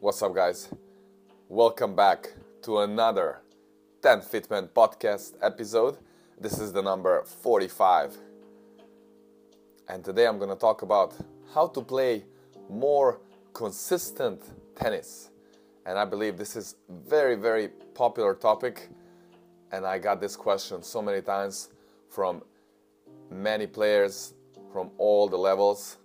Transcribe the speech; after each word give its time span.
What's 0.00 0.22
up, 0.22 0.32
guys? 0.32 0.68
Welcome 1.48 1.96
back 1.96 2.32
to 2.62 2.78
another 2.78 3.40
Tenfitmen 4.00 4.68
podcast 4.68 5.32
episode. 5.42 5.98
This 6.40 6.60
is 6.60 6.72
the 6.72 6.80
number 6.80 7.24
45. 7.24 8.16
And 9.88 10.04
today 10.04 10.28
I'm 10.28 10.38
going 10.38 10.50
to 10.50 10.56
talk 10.56 10.82
about 10.82 11.16
how 11.52 11.66
to 11.66 11.82
play 11.82 12.22
more 12.70 13.20
consistent 13.52 14.40
tennis. 14.76 15.30
And 15.84 15.98
I 15.98 16.04
believe 16.04 16.36
this 16.36 16.54
is 16.54 16.76
very 16.88 17.34
very 17.34 17.66
popular 17.94 18.36
topic 18.36 18.90
and 19.72 19.84
I 19.84 19.98
got 19.98 20.20
this 20.20 20.36
question 20.36 20.84
so 20.84 21.02
many 21.02 21.22
times 21.22 21.70
from 22.08 22.44
many 23.32 23.66
players 23.66 24.34
from 24.72 24.92
all 24.96 25.26
the 25.26 25.38
levels 25.38 25.96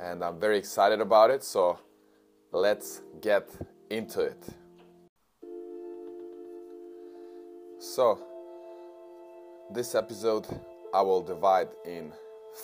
and 0.00 0.24
I'm 0.24 0.40
very 0.40 0.56
excited 0.56 1.02
about 1.02 1.28
it. 1.30 1.44
So 1.44 1.78
let's 2.54 3.02
get 3.20 3.50
into 3.90 4.20
it. 4.20 4.46
So, 7.80 8.18
this 9.72 9.96
episode 9.96 10.46
I 10.94 11.02
will 11.02 11.20
divide 11.20 11.68
in 11.84 12.12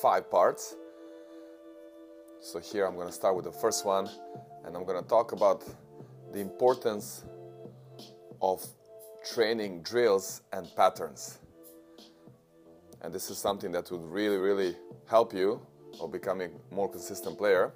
five 0.00 0.30
parts. 0.30 0.76
So, 2.40 2.60
here 2.60 2.86
I'm 2.86 2.95
going 2.95 3.08
to 3.08 3.12
start 3.12 3.34
with 3.34 3.45
the 3.45 3.52
first 3.52 3.84
one 3.84 4.08
and 4.64 4.76
I'm 4.76 4.84
going 4.84 5.02
to 5.02 5.08
talk 5.08 5.32
about 5.32 5.64
the 6.32 6.38
importance 6.38 7.24
of 8.40 8.64
training 9.34 9.82
drills 9.82 10.42
and 10.52 10.68
patterns. 10.76 11.38
And 13.02 13.12
this 13.12 13.28
is 13.28 13.38
something 13.38 13.72
that 13.72 13.90
would 13.90 14.04
really, 14.04 14.36
really 14.36 14.76
help 15.09 15.34
you 15.34 15.60
of 16.00 16.12
becoming 16.12 16.52
more 16.70 16.88
consistent 16.88 17.36
player 17.36 17.72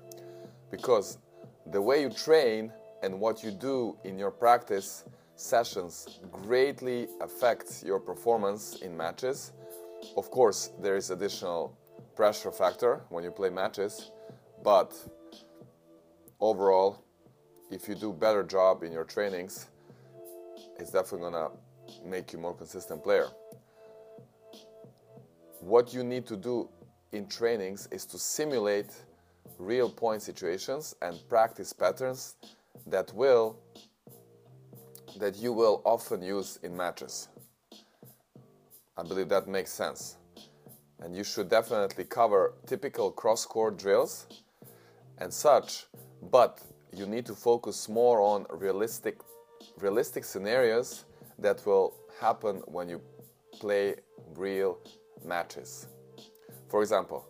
because 0.71 1.19
the 1.67 1.81
way 1.81 2.03
you 2.03 2.11
train 2.11 2.73
and 3.03 3.19
what 3.19 3.43
you 3.43 3.51
do 3.51 3.97
in 4.05 4.19
your 4.19 4.31
practice 4.31 5.05
sessions 5.37 6.21
greatly 6.31 7.09
affects 7.21 7.83
your 7.83 7.99
performance 7.99 8.81
in 8.83 8.97
matches. 8.97 9.53
Of 10.17 10.31
course, 10.31 10.71
there 10.81 10.97
is 10.97 11.11
additional 11.11 11.77
pressure 12.15 12.53
factor 12.53 13.03
when 13.09 13.25
you 13.25 13.31
play 13.31 13.51
matches, 13.51 14.11
but 14.63 14.95
overall, 16.41 17.05
if 17.71 17.89
you 17.89 17.95
do 17.95 18.13
better 18.13 18.43
job 18.43 18.83
in 18.83 18.93
your 18.93 19.05
trainings, 19.05 19.69
it's 20.79 20.91
definitely 20.91 21.31
gonna 21.31 21.51
make 22.05 22.33
you 22.33 22.39
more 22.39 22.55
consistent 22.55 23.03
player. 23.03 23.29
What 25.61 25.95
you 25.95 26.05
need 26.05 26.27
to 26.27 26.37
do 26.37 26.69
in 27.13 27.27
trainings 27.27 27.89
is 27.91 28.05
to 28.07 28.19
simulate 28.19 28.93
real 29.65 29.91
point 29.91 30.23
situations 30.23 30.95
and 31.03 31.19
practice 31.29 31.73
patterns 31.73 32.37
that 32.87 33.13
will 33.15 33.57
that 35.19 35.37
you 35.37 35.53
will 35.53 35.81
often 35.85 36.23
use 36.23 36.59
in 36.63 36.77
matches. 36.77 37.29
I 38.97 39.03
believe 39.03 39.29
that 39.29 39.47
makes 39.47 39.73
sense. 39.73 40.17
And 41.01 41.15
you 41.15 41.25
should 41.25 41.49
definitely 41.49 42.05
cover 42.05 42.55
typical 42.67 43.11
cross-court 43.11 43.79
drills 43.79 44.27
and 45.19 45.33
such, 45.33 45.87
but 46.31 46.61
you 46.93 47.07
need 47.07 47.27
to 47.27 47.35
focus 47.35 47.89
more 47.89 48.21
on 48.21 48.47
realistic 48.51 49.19
realistic 49.79 50.25
scenarios 50.25 51.05
that 51.39 51.65
will 51.67 51.95
happen 52.21 52.57
when 52.67 52.89
you 52.89 53.01
play 53.61 53.95
real 54.35 54.79
matches. 55.25 55.87
For 56.69 56.83
example, 56.83 57.27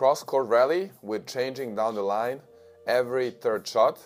cross 0.00 0.22
court 0.22 0.46
rally 0.48 0.90
with 1.02 1.26
changing 1.26 1.74
down 1.74 1.94
the 1.94 2.00
line 2.00 2.40
every 2.86 3.30
third 3.30 3.68
shot, 3.68 3.98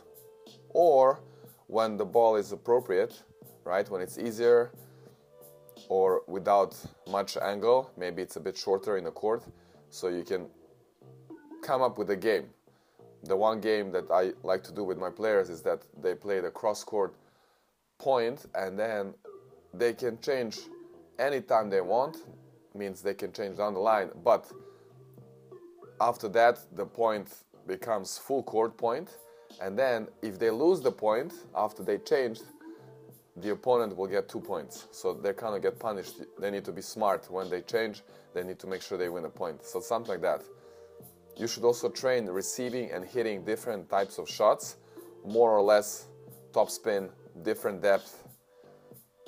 or 0.70 1.20
when 1.68 1.96
the 1.96 2.04
ball 2.04 2.34
is 2.34 2.50
appropriate, 2.50 3.22
right? 3.62 3.88
When 3.88 4.02
it's 4.02 4.18
easier 4.18 4.72
or 5.88 6.22
without 6.26 6.74
much 7.08 7.36
angle, 7.36 7.92
maybe 7.96 8.22
it's 8.22 8.34
a 8.34 8.40
bit 8.40 8.56
shorter 8.58 8.96
in 8.96 9.04
the 9.04 9.12
court, 9.12 9.44
so 9.88 10.08
you 10.08 10.24
can 10.24 10.48
come 11.62 11.80
up 11.80 11.96
with 11.96 12.10
a 12.10 12.16
game. 12.16 12.46
The 13.22 13.36
one 13.36 13.60
game 13.60 13.92
that 13.92 14.10
I 14.10 14.32
like 14.42 14.64
to 14.64 14.72
do 14.72 14.82
with 14.82 14.98
my 14.98 15.10
players 15.10 15.48
is 15.48 15.62
that 15.62 15.82
they 16.02 16.16
play 16.16 16.40
the 16.40 16.50
cross 16.50 16.82
court 16.82 17.14
point 18.00 18.46
and 18.56 18.76
then 18.76 19.14
they 19.72 19.92
can 19.92 20.18
change 20.18 20.58
anytime 21.20 21.70
they 21.70 21.82
want 21.82 22.16
means 22.74 23.00
they 23.00 23.14
can 23.14 23.32
change 23.32 23.58
down 23.58 23.74
the 23.74 23.80
line. 23.92 24.10
But 24.24 24.50
after 26.00 26.28
that, 26.30 26.58
the 26.74 26.86
point 26.86 27.28
becomes 27.66 28.18
full 28.18 28.42
court 28.42 28.76
point, 28.76 29.16
and 29.60 29.78
then 29.78 30.08
if 30.22 30.38
they 30.38 30.50
lose 30.50 30.80
the 30.80 30.92
point 30.92 31.32
after 31.54 31.82
they 31.82 31.98
changed, 31.98 32.42
the 33.36 33.50
opponent 33.50 33.96
will 33.96 34.06
get 34.06 34.28
two 34.28 34.40
points. 34.40 34.86
So 34.92 35.12
they 35.12 35.32
kind 35.32 35.54
of 35.54 35.62
get 35.62 35.78
punished. 35.78 36.22
They 36.38 36.50
need 36.50 36.64
to 36.64 36.72
be 36.72 36.82
smart 36.82 37.30
when 37.30 37.50
they 37.50 37.62
change. 37.62 38.02
They 38.32 38.44
need 38.44 38.58
to 38.60 38.66
make 38.66 38.82
sure 38.82 38.96
they 38.96 39.08
win 39.08 39.24
a 39.24 39.30
point. 39.30 39.64
So 39.64 39.80
something 39.80 40.10
like 40.10 40.22
that. 40.22 40.42
You 41.36 41.48
should 41.48 41.64
also 41.64 41.88
train 41.88 42.26
receiving 42.26 42.92
and 42.92 43.04
hitting 43.04 43.44
different 43.44 43.90
types 43.90 44.18
of 44.18 44.28
shots, 44.28 44.76
more 45.24 45.50
or 45.50 45.62
less 45.62 46.06
top 46.52 46.70
spin, 46.70 47.08
different 47.42 47.82
depth, 47.82 48.22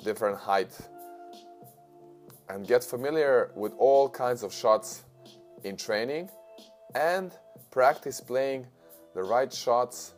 different 0.03 0.37
height, 0.37 0.71
and 2.47 2.65
get 2.65 2.81
familiar 2.81 3.51
with 3.55 3.73
all 3.77 4.07
kinds 4.09 4.41
of 4.41 4.53
shots 4.53 5.03
in 5.65 5.75
training 5.75 6.29
and 6.95 7.31
practice 7.71 8.21
playing 8.21 8.65
the 9.13 9.23
right 9.23 9.51
shots 9.51 10.13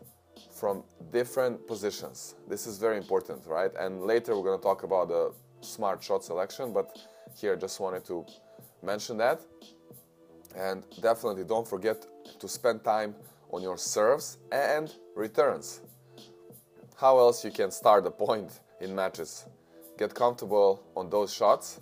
from 0.52 0.84
different 1.12 1.66
positions. 1.68 2.36
This 2.48 2.68
is 2.68 2.78
very 2.78 2.98
important, 2.98 3.46
right? 3.46 3.72
And 3.80 4.02
later 4.04 4.36
we're 4.36 4.44
going 4.44 4.60
to 4.60 4.64
talk 4.64 4.84
about 4.84 5.08
the 5.10 5.34
smart 5.62 6.04
shot 6.04 6.24
selection, 6.24 6.74
but 6.74 6.98
here 7.36 7.54
I 7.54 7.56
just 7.56 7.80
wanted 7.80 8.06
to 8.06 8.26
mention 8.84 9.18
that. 9.18 9.42
And 10.56 10.84
definitely 11.02 11.44
don't 11.44 11.68
forget 11.68 12.06
to 12.40 12.48
spend 12.48 12.84
time 12.84 13.16
on 13.52 13.62
your 13.62 13.78
serves 13.78 14.38
and 14.52 14.94
returns. 15.16 15.82
How 16.98 17.18
else 17.20 17.46
you 17.46 17.52
can 17.52 17.72
start 17.72 18.06
a 18.06 18.12
point 18.12 18.60
in 18.82 18.94
matches? 18.96 19.46
Get 19.98 20.14
comfortable 20.14 20.84
on 20.96 21.10
those 21.10 21.34
shots 21.34 21.80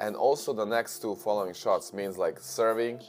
and 0.00 0.14
also 0.14 0.52
the 0.52 0.64
next 0.64 1.00
two 1.00 1.16
following 1.16 1.54
shots 1.54 1.92
means 1.92 2.16
like 2.16 2.38
serving 2.40 3.00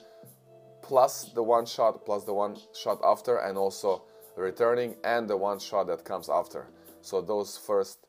plus 0.90 1.32
the 1.36 1.44
one 1.44 1.68
shot 1.68 2.04
plus 2.04 2.24
the 2.24 2.34
one 2.34 2.58
shot 2.74 3.00
after 3.04 3.38
and 3.38 3.60
also 3.60 4.02
returning 4.36 4.96
and 5.04 5.30
the 5.30 5.38
one 5.38 5.60
shot 5.60 5.86
that 5.86 6.04
comes 6.04 6.28
after. 6.30 6.66
So 7.02 7.22
those 7.22 7.56
first 7.56 8.00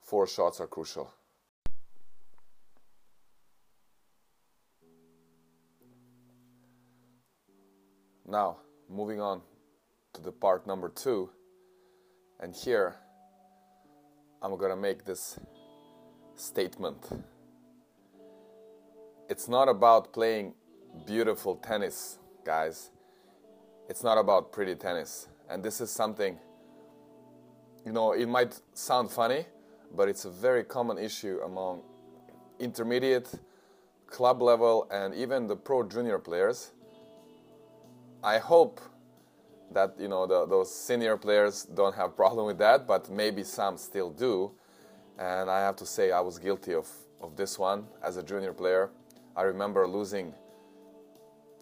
four 0.00 0.28
shots 0.28 0.60
are 0.60 0.68
crucial. 0.68 1.12
Now 8.24 8.58
moving 8.88 9.20
on 9.20 9.42
to 10.12 10.22
the 10.22 10.30
part 10.30 10.64
number 10.64 10.90
two. 10.90 11.28
And 12.38 12.54
here 12.54 12.94
i'm 14.40 14.56
gonna 14.56 14.76
make 14.76 15.04
this 15.04 15.40
statement. 16.36 17.04
It's 19.28 19.48
not 19.48 19.68
about 19.68 20.12
playing 20.12 20.54
beautiful 21.06 21.56
tennis, 21.56 22.18
guys. 22.44 22.90
It's 23.88 24.02
not 24.02 24.18
about 24.18 24.52
pretty 24.52 24.74
tennis. 24.74 25.28
And 25.48 25.62
this 25.62 25.80
is 25.80 25.90
something, 25.90 26.38
you 27.84 27.92
know, 27.92 28.12
it 28.12 28.28
might 28.28 28.60
sound 28.74 29.10
funny, 29.10 29.46
but 29.94 30.08
it's 30.08 30.24
a 30.24 30.30
very 30.30 30.64
common 30.64 30.98
issue 30.98 31.40
among 31.44 31.82
intermediate, 32.58 33.28
club 34.06 34.40
level, 34.40 34.86
and 34.90 35.14
even 35.14 35.46
the 35.46 35.56
pro 35.56 35.82
junior 35.82 36.18
players. 36.18 36.70
I 38.22 38.38
hope 38.38 38.80
that 39.72 39.94
you 39.98 40.08
know 40.08 40.26
the, 40.26 40.46
those 40.46 40.72
senior 40.72 41.16
players 41.16 41.64
don't 41.64 41.94
have 41.94 42.14
problem 42.14 42.46
with 42.46 42.58
that, 42.58 42.86
but 42.86 43.10
maybe 43.10 43.42
some 43.42 43.76
still 43.76 44.10
do. 44.10 44.52
And 45.18 45.50
I 45.50 45.60
have 45.60 45.76
to 45.76 45.86
say 45.86 46.12
I 46.12 46.20
was 46.20 46.38
guilty 46.38 46.74
of, 46.74 46.88
of 47.20 47.36
this 47.36 47.58
one 47.58 47.86
as 48.02 48.16
a 48.16 48.22
junior 48.22 48.52
player. 48.52 48.90
I 49.36 49.42
remember 49.42 49.86
losing 49.86 50.34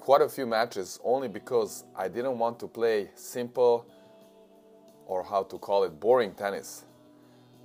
quite 0.00 0.22
a 0.22 0.28
few 0.28 0.46
matches 0.46 0.98
only 1.04 1.28
because 1.28 1.84
I 1.94 2.08
didn't 2.08 2.38
want 2.38 2.58
to 2.60 2.66
play 2.66 3.10
simple 3.14 3.86
or 5.06 5.22
how 5.22 5.42
to 5.44 5.58
call 5.58 5.84
it 5.84 6.00
boring 6.00 6.32
tennis. 6.32 6.84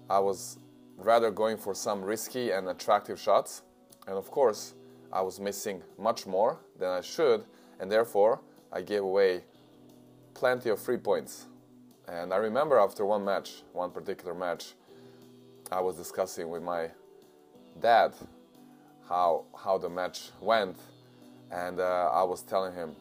I 0.10 0.20
was 0.20 0.60
rather 0.98 1.32
going 1.32 1.58
for 1.58 1.74
some 1.74 2.04
risky 2.04 2.52
and 2.52 2.68
attractive 2.68 3.20
shots, 3.20 3.64
and 4.06 4.18
of 4.18 4.30
course, 4.30 4.76
I 5.12 5.22
was 5.22 5.40
missing 5.40 5.82
much 5.98 6.28
more 6.28 6.60
than 6.78 6.90
I 6.90 7.02
should, 7.02 7.46
and 7.80 7.92
therefore, 7.92 8.42
I 8.72 8.81
gave 8.81 9.02
away 9.02 9.44
plenty 10.34 10.70
of 10.70 10.80
free 10.80 10.98
points. 10.98 11.48
And 12.08 12.34
I 12.34 12.38
remember 12.38 12.78
after 12.78 13.06
one 13.06 13.24
match, 13.24 13.64
one 13.72 13.92
particular 13.92 14.36
match, 14.36 14.74
I 15.72 15.80
was 15.80 15.96
discussing 15.96 16.50
with 16.50 16.62
my 16.62 16.92
dad 17.80 18.14
how 19.10 19.46
how 19.58 19.78
the 19.78 19.90
match 19.90 20.30
went, 20.42 20.78
and 21.51 21.80
uh, 21.80 22.09
I 22.13 22.24
was 22.24 22.42
telling 22.42 22.74
him, 22.74 22.95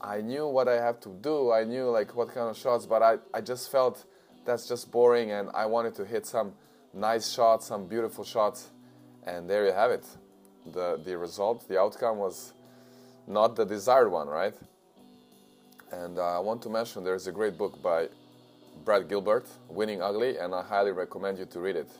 I 0.00 0.20
knew 0.20 0.46
what 0.46 0.68
I 0.68 0.74
have 0.74 1.00
to 1.00 1.08
do. 1.08 1.50
I 1.50 1.64
knew 1.64 1.88
like 1.90 2.14
what 2.14 2.28
kind 2.28 2.50
of 2.50 2.56
shots, 2.56 2.86
but 2.86 3.02
I, 3.02 3.16
I 3.32 3.40
just 3.40 3.70
felt 3.70 4.04
that's 4.44 4.68
just 4.68 4.90
boring 4.90 5.30
and 5.30 5.48
I 5.54 5.66
wanted 5.66 5.94
to 5.96 6.04
hit 6.04 6.26
some 6.26 6.52
nice 6.92 7.32
shots, 7.32 7.66
some 7.66 7.86
beautiful 7.86 8.24
shots. 8.24 8.70
And 9.26 9.48
there 9.48 9.66
you 9.66 9.72
have 9.72 9.90
it. 9.90 10.06
The 10.72 11.00
the 11.02 11.16
result, 11.16 11.66
the 11.68 11.78
outcome 11.80 12.18
was 12.18 12.52
not 13.26 13.56
the 13.56 13.64
desired 13.64 14.10
one, 14.10 14.28
right? 14.28 14.54
And 15.90 16.18
uh, 16.18 16.36
I 16.36 16.38
want 16.40 16.60
to 16.62 16.68
mention 16.68 17.04
there's 17.04 17.26
a 17.26 17.32
great 17.32 17.56
book 17.56 17.80
by 17.82 18.08
Brad 18.84 19.08
Gilbert, 19.08 19.46
Winning 19.68 20.02
Ugly, 20.02 20.38
and 20.38 20.54
I 20.54 20.62
highly 20.62 20.92
recommend 20.92 21.38
you 21.38 21.46
to 21.46 21.60
read 21.60 21.76
it. 21.76 21.90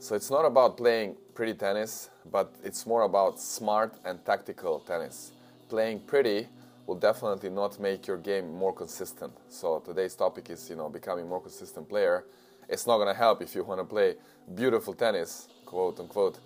So 0.00 0.14
it's 0.14 0.30
not 0.30 0.44
about 0.44 0.76
playing 0.76 1.16
pretty 1.34 1.54
tennis, 1.54 2.08
but 2.30 2.54
it's 2.62 2.86
more 2.86 3.02
about 3.02 3.40
smart 3.40 3.98
and 4.04 4.24
tactical 4.24 4.78
tennis. 4.78 5.32
Playing 5.68 5.98
pretty 6.00 6.46
will 6.86 6.94
definitely 6.94 7.50
not 7.50 7.80
make 7.80 8.06
your 8.06 8.16
game 8.16 8.54
more 8.54 8.72
consistent. 8.72 9.32
So 9.48 9.80
today's 9.80 10.14
topic 10.14 10.50
is, 10.50 10.70
you 10.70 10.76
know, 10.76 10.88
becoming 10.88 11.28
more 11.28 11.40
consistent 11.40 11.88
player. 11.88 12.24
It's 12.68 12.86
not 12.86 12.98
going 12.98 13.08
to 13.08 13.14
help 13.14 13.42
if 13.42 13.56
you 13.56 13.64
want 13.64 13.80
to 13.80 13.84
play 13.84 14.14
beautiful 14.54 14.94
tennis, 14.94 15.48
quote 15.66 15.98
unquote. 15.98 16.38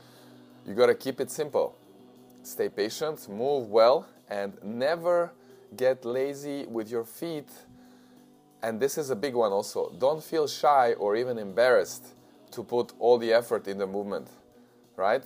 You 0.66 0.74
got 0.74 0.86
to 0.86 0.94
keep 0.94 1.20
it 1.20 1.30
simple. 1.30 1.76
Stay 2.42 2.70
patient, 2.70 3.28
move 3.28 3.68
well, 3.68 4.08
and 4.30 4.54
never 4.64 5.30
get 5.76 6.06
lazy 6.06 6.64
with 6.64 6.90
your 6.90 7.04
feet. 7.04 7.50
And 8.62 8.80
this 8.80 8.96
is 8.96 9.10
a 9.10 9.16
big 9.16 9.34
one 9.34 9.52
also. 9.52 9.94
Don't 9.98 10.24
feel 10.24 10.48
shy 10.48 10.94
or 10.94 11.16
even 11.16 11.36
embarrassed 11.36 12.14
to 12.52 12.62
put 12.62 12.92
all 12.98 13.18
the 13.18 13.32
effort 13.32 13.66
in 13.66 13.78
the 13.78 13.86
movement, 13.86 14.28
right? 14.96 15.22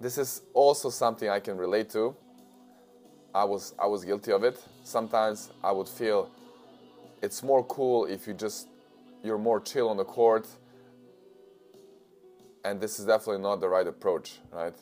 This 0.00 0.18
is 0.18 0.42
also 0.52 0.90
something 0.90 1.28
I 1.28 1.40
can 1.40 1.56
relate 1.56 1.90
to. 1.90 2.14
I 3.34 3.44
was 3.44 3.74
I 3.78 3.86
was 3.86 4.04
guilty 4.04 4.32
of 4.32 4.44
it. 4.44 4.62
Sometimes 4.84 5.50
I 5.62 5.72
would 5.72 5.88
feel 5.88 6.30
it's 7.22 7.42
more 7.42 7.64
cool 7.64 8.04
if 8.06 8.26
you 8.26 8.34
just 8.34 8.68
you're 9.22 9.38
more 9.38 9.60
chill 9.60 9.88
on 9.88 9.96
the 9.96 10.04
court. 10.04 10.46
And 12.64 12.80
this 12.80 12.98
is 12.98 13.06
definitely 13.06 13.42
not 13.42 13.60
the 13.60 13.68
right 13.68 13.86
approach, 13.86 14.38
right? 14.50 14.74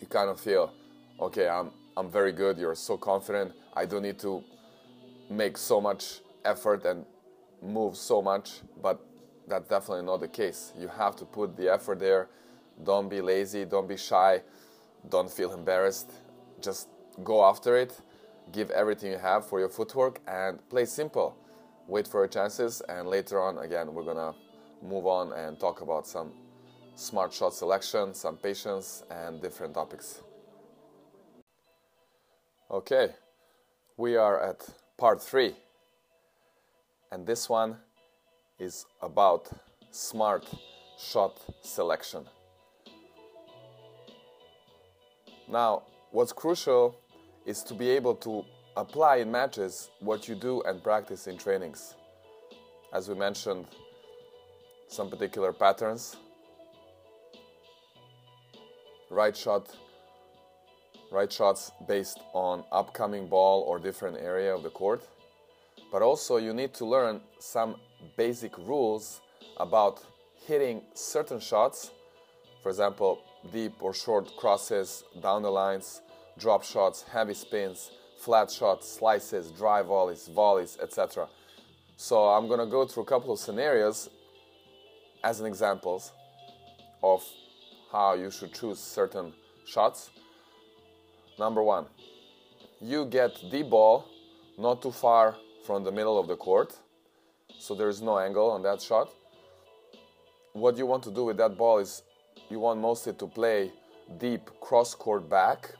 You 0.00 0.06
kind 0.06 0.28
of 0.28 0.40
feel, 0.40 0.72
okay, 1.20 1.48
I'm 1.48 1.70
I'm 1.96 2.10
very 2.10 2.32
good. 2.32 2.58
You're 2.58 2.74
so 2.74 2.96
confident. 2.96 3.52
I 3.74 3.86
don't 3.86 4.02
need 4.02 4.18
to 4.20 4.42
make 5.30 5.56
so 5.56 5.80
much 5.80 6.20
effort 6.44 6.84
and 6.84 7.04
move 7.62 7.96
so 7.96 8.22
much, 8.22 8.60
but 8.82 9.00
that's 9.48 9.68
definitely 9.68 10.04
not 10.04 10.20
the 10.20 10.28
case. 10.28 10.72
You 10.78 10.88
have 10.88 11.16
to 11.16 11.24
put 11.24 11.56
the 11.56 11.72
effort 11.72 11.98
there. 11.98 12.28
Don't 12.84 13.08
be 13.08 13.20
lazy, 13.20 13.64
don't 13.64 13.88
be 13.88 13.96
shy, 13.96 14.42
don't 15.08 15.30
feel 15.30 15.52
embarrassed. 15.52 16.12
Just 16.60 16.88
go 17.24 17.44
after 17.44 17.76
it, 17.76 17.98
give 18.52 18.70
everything 18.70 19.12
you 19.12 19.18
have 19.18 19.46
for 19.46 19.58
your 19.60 19.68
footwork, 19.68 20.20
and 20.26 20.58
play 20.68 20.84
simple. 20.84 21.36
Wait 21.88 22.06
for 22.06 22.20
your 22.20 22.28
chances, 22.28 22.82
and 22.88 23.08
later 23.08 23.40
on, 23.40 23.58
again, 23.58 23.94
we're 23.94 24.04
gonna 24.04 24.34
move 24.82 25.06
on 25.06 25.32
and 25.32 25.58
talk 25.58 25.80
about 25.80 26.06
some 26.06 26.32
smart 26.96 27.32
shot 27.32 27.54
selection, 27.54 28.12
some 28.12 28.36
patience, 28.36 29.04
and 29.10 29.40
different 29.40 29.72
topics. 29.74 30.22
Okay, 32.70 33.14
we 33.96 34.16
are 34.16 34.42
at 34.42 34.68
part 34.98 35.22
three, 35.22 35.54
and 37.12 37.26
this 37.26 37.48
one 37.48 37.76
is 38.58 38.86
about 39.02 39.48
smart 39.90 40.46
shot 40.98 41.38
selection. 41.62 42.24
Now, 45.48 45.82
what's 46.10 46.32
crucial 46.32 46.96
is 47.44 47.62
to 47.64 47.74
be 47.74 47.90
able 47.90 48.14
to 48.16 48.44
apply 48.76 49.16
in 49.16 49.30
matches 49.30 49.90
what 50.00 50.28
you 50.28 50.34
do 50.34 50.62
and 50.62 50.82
practice 50.82 51.26
in 51.26 51.38
trainings. 51.38 51.94
As 52.92 53.08
we 53.08 53.14
mentioned, 53.14 53.66
some 54.88 55.10
particular 55.10 55.52
patterns. 55.52 56.16
Right 59.10 59.36
shot, 59.36 59.74
right 61.12 61.32
shots 61.32 61.70
based 61.86 62.18
on 62.32 62.64
upcoming 62.72 63.28
ball 63.28 63.62
or 63.62 63.78
different 63.78 64.16
area 64.18 64.54
of 64.54 64.62
the 64.62 64.70
court. 64.70 65.06
But 65.92 66.02
also 66.02 66.38
you 66.38 66.52
need 66.52 66.74
to 66.74 66.84
learn 66.84 67.20
some 67.38 67.76
basic 68.16 68.56
rules 68.58 69.20
about 69.58 70.04
hitting 70.46 70.82
certain 70.94 71.40
shots. 71.40 71.90
For 72.62 72.68
example, 72.70 73.22
deep 73.52 73.74
or 73.80 73.94
short 73.94 74.36
crosses, 74.36 75.04
down 75.20 75.42
the 75.42 75.50
lines, 75.50 76.02
drop 76.38 76.64
shots, 76.64 77.02
heavy 77.02 77.34
spins, 77.34 77.90
flat 78.18 78.50
shots, 78.50 78.88
slices, 78.88 79.50
dry 79.50 79.82
volleys, 79.82 80.28
volleys, 80.28 80.78
etc. 80.82 81.28
So 81.96 82.28
I'm 82.28 82.48
gonna 82.48 82.66
go 82.66 82.86
through 82.86 83.04
a 83.04 83.06
couple 83.06 83.32
of 83.32 83.38
scenarios 83.38 84.10
as 85.22 85.40
an 85.40 85.46
examples 85.46 86.12
of 87.02 87.24
how 87.90 88.14
you 88.14 88.30
should 88.30 88.52
choose 88.52 88.78
certain 88.78 89.32
shots. 89.64 90.10
Number 91.38 91.62
one, 91.62 91.86
you 92.80 93.06
get 93.06 93.32
the 93.50 93.62
ball 93.62 94.06
not 94.58 94.82
too 94.82 94.90
far 94.90 95.36
from 95.64 95.84
the 95.84 95.92
middle 95.92 96.18
of 96.18 96.26
the 96.28 96.36
court, 96.36 96.76
so 97.58 97.74
there's 97.74 98.02
no 98.02 98.18
angle 98.18 98.50
on 98.50 98.62
that 98.62 98.80
shot. 98.80 99.12
What 100.52 100.76
you 100.78 100.86
want 100.86 101.02
to 101.04 101.10
do 101.10 101.24
with 101.24 101.36
that 101.38 101.56
ball 101.56 101.78
is 101.78 102.02
you 102.48 102.60
want 102.60 102.80
mostly 102.80 103.12
to 103.14 103.26
play 103.26 103.72
deep 104.18 104.50
cross 104.60 104.94
court 104.94 105.28
back 105.28 105.74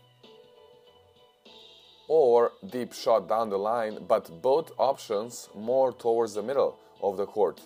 or 2.09 2.53
deep 2.71 2.93
shot 2.93 3.29
down 3.29 3.51
the 3.51 3.59
line, 3.59 4.05
but 4.07 4.43
both 4.43 4.73
options 4.79 5.49
more 5.55 5.93
towards 5.93 6.35
the 6.35 6.43
middle 6.43 6.79
of 7.03 7.17
the 7.17 7.27
court 7.27 7.61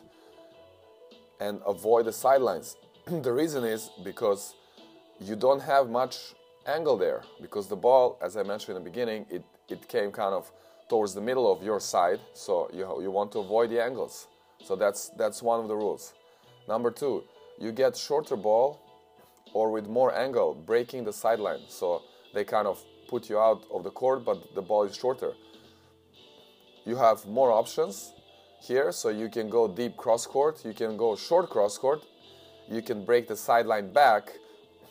and 1.41 1.61
avoid 1.67 2.07
the 2.07 2.13
sidelines. 2.13 2.77
the 3.07 3.33
reason 3.33 3.65
is 3.65 3.91
because 4.05 4.55
you 5.19 5.37
don't 5.37 5.61
have 5.61 5.91
much 5.91 6.35
angle 6.67 6.97
there 6.97 7.23
because 7.41 7.67
the 7.69 7.77
ball, 7.77 8.19
as 8.23 8.37
I 8.37 8.43
mentioned 8.43 8.77
in 8.77 8.85
the 8.85 8.91
beginning, 8.91 9.27
it, 9.31 9.45
it 9.69 9.89
came 9.89 10.13
kind 10.13 10.35
of 10.35 10.51
towards 10.91 11.15
the 11.15 11.21
middle 11.21 11.51
of 11.51 11.63
your 11.63 11.81
side, 11.81 12.21
so 12.35 12.69
you, 12.75 12.85
you 13.01 13.11
want 13.11 13.33
to 13.33 13.39
avoid 13.39 13.71
the 13.71 13.83
angles. 13.83 14.27
So 14.63 14.77
that's, 14.77 15.11
that's 15.17 15.41
one 15.43 15.61
of 15.61 15.69
the 15.69 15.77
rules. 15.77 16.13
Number 16.69 16.91
two, 16.91 17.25
you 17.59 17.73
get 17.73 17.97
shorter 17.97 18.37
ball 18.37 18.81
or 19.55 19.71
with 19.71 19.87
more 19.87 20.15
angle, 20.15 20.53
breaking 20.55 21.05
the 21.05 21.13
sideline. 21.13 21.61
So 21.69 22.03
they 22.35 22.45
kind 22.45 22.67
of 22.67 22.85
put 23.09 23.31
you 23.31 23.39
out 23.39 23.65
of 23.73 23.85
the 23.85 23.91
court, 23.91 24.25
but 24.25 24.55
the 24.55 24.63
ball 24.63 24.83
is 24.83 24.97
shorter. 24.97 25.33
You 26.85 26.97
have 26.97 27.25
more 27.27 27.53
options 27.53 28.13
here, 28.61 28.93
so 28.93 29.09
you 29.09 29.29
can 29.29 29.49
go 29.49 29.69
deep 29.69 29.97
cross 29.97 30.27
court, 30.27 30.65
you 30.65 30.75
can 30.75 30.97
go 30.97 31.17
short 31.17 31.51
cross 31.51 31.79
court, 31.79 32.03
you 32.69 32.83
can 32.83 33.05
break 33.05 33.29
the 33.29 33.37
sideline 33.37 33.93
back, 33.93 34.33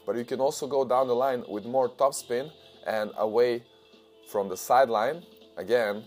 but 0.05 0.15
you 0.15 0.25
can 0.25 0.39
also 0.39 0.65
go 0.65 0.85
down 0.85 1.07
the 1.07 1.15
line 1.15 1.43
with 1.47 1.65
more 1.65 1.89
topspin 1.89 2.51
and 2.87 3.11
away 3.17 3.63
from 4.31 4.47
the 4.49 4.57
sideline 4.57 5.23
again, 5.59 6.03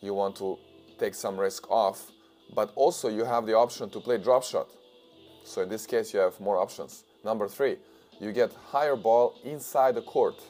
you 0.00 0.14
want 0.14 0.36
to 0.36 0.56
take 0.98 1.14
some 1.14 1.36
risk 1.38 1.70
off, 1.70 2.10
but 2.54 2.72
also 2.76 3.08
you 3.08 3.24
have 3.24 3.44
the 3.44 3.54
option 3.54 3.90
to 3.90 4.00
play 4.00 4.16
drop 4.16 4.44
shot. 4.44 4.68
So 5.42 5.62
in 5.62 5.68
this 5.68 5.84
case, 5.84 6.14
you 6.14 6.20
have 6.20 6.40
more 6.40 6.58
options. 6.58 7.04
Number 7.24 7.48
three, 7.48 7.76
you 8.20 8.32
get 8.32 8.52
higher 8.70 8.96
ball 8.96 9.34
inside 9.44 9.96
the 9.96 10.02
court. 10.02 10.40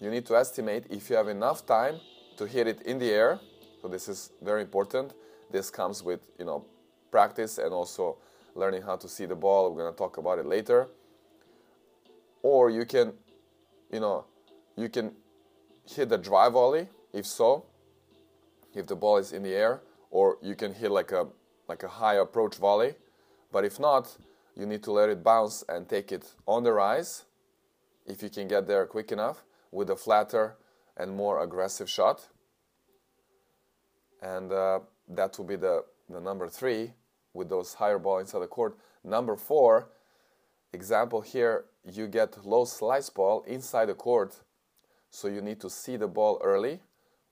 You 0.00 0.10
need 0.10 0.26
to 0.26 0.36
estimate 0.36 0.84
if 0.90 1.08
you 1.08 1.16
have 1.16 1.28
enough 1.28 1.66
time 1.66 1.98
to 2.36 2.44
hit 2.46 2.66
it 2.66 2.82
in 2.82 2.98
the 2.98 3.10
air. 3.10 3.40
So 3.80 3.88
this 3.88 4.08
is 4.08 4.30
very 4.42 4.60
important. 4.60 5.14
This 5.50 5.70
comes 5.70 6.02
with 6.02 6.20
you 6.38 6.44
know 6.44 6.66
practice 7.10 7.58
and 7.58 7.72
also 7.72 8.18
learning 8.54 8.82
how 8.82 8.96
to 8.96 9.08
see 9.08 9.24
the 9.24 9.34
ball. 9.34 9.72
We're 9.72 9.84
gonna 9.84 9.96
talk 9.96 10.18
about 10.18 10.38
it 10.38 10.46
later. 10.46 10.88
Or 12.42 12.68
you 12.68 12.84
can, 12.84 13.14
you 13.90 14.00
know, 14.00 14.26
you 14.76 14.88
can 14.90 15.12
hit 15.86 16.10
the 16.10 16.18
dry 16.18 16.48
volley 16.50 16.88
if 17.14 17.26
so, 17.26 17.64
if 18.74 18.86
the 18.86 18.96
ball 18.96 19.18
is 19.18 19.32
in 19.32 19.42
the 19.44 19.54
air, 19.54 19.80
or 20.10 20.36
you 20.42 20.54
can 20.54 20.74
hit 20.74 20.90
like 20.90 21.12
a 21.12 21.28
like 21.68 21.82
a 21.82 21.88
high 21.88 22.16
approach 22.16 22.56
volley. 22.56 22.94
But 23.52 23.64
if 23.64 23.78
not, 23.80 24.16
you 24.56 24.66
need 24.66 24.82
to 24.82 24.92
let 24.92 25.08
it 25.08 25.22
bounce 25.22 25.64
and 25.68 25.88
take 25.88 26.12
it 26.12 26.34
on 26.46 26.64
the 26.64 26.72
rise. 26.72 27.24
If 28.04 28.22
you 28.22 28.28
can 28.28 28.48
get 28.48 28.66
there 28.66 28.84
quick 28.84 29.12
enough 29.12 29.44
with 29.70 29.88
a 29.90 29.96
flatter 29.96 30.56
and 30.96 31.16
more 31.16 31.42
aggressive 31.42 31.88
shot. 31.88 32.28
And 34.20 34.52
uh, 34.52 34.80
that 35.08 35.38
will 35.38 35.46
be 35.46 35.56
the, 35.56 35.84
the 36.10 36.20
number 36.20 36.48
three 36.48 36.92
with 37.32 37.48
those 37.48 37.74
higher 37.74 37.98
ball 37.98 38.18
inside 38.18 38.40
the 38.40 38.46
court. 38.46 38.76
Number 39.02 39.36
four, 39.36 39.88
example 40.72 41.20
here, 41.20 41.64
you 41.90 42.06
get 42.06 42.44
low 42.44 42.64
slice 42.64 43.08
ball 43.08 43.42
inside 43.46 43.86
the 43.86 43.94
court. 43.94 44.34
So 45.10 45.28
you 45.28 45.40
need 45.40 45.60
to 45.60 45.70
see 45.70 45.96
the 45.96 46.08
ball 46.08 46.40
early 46.42 46.80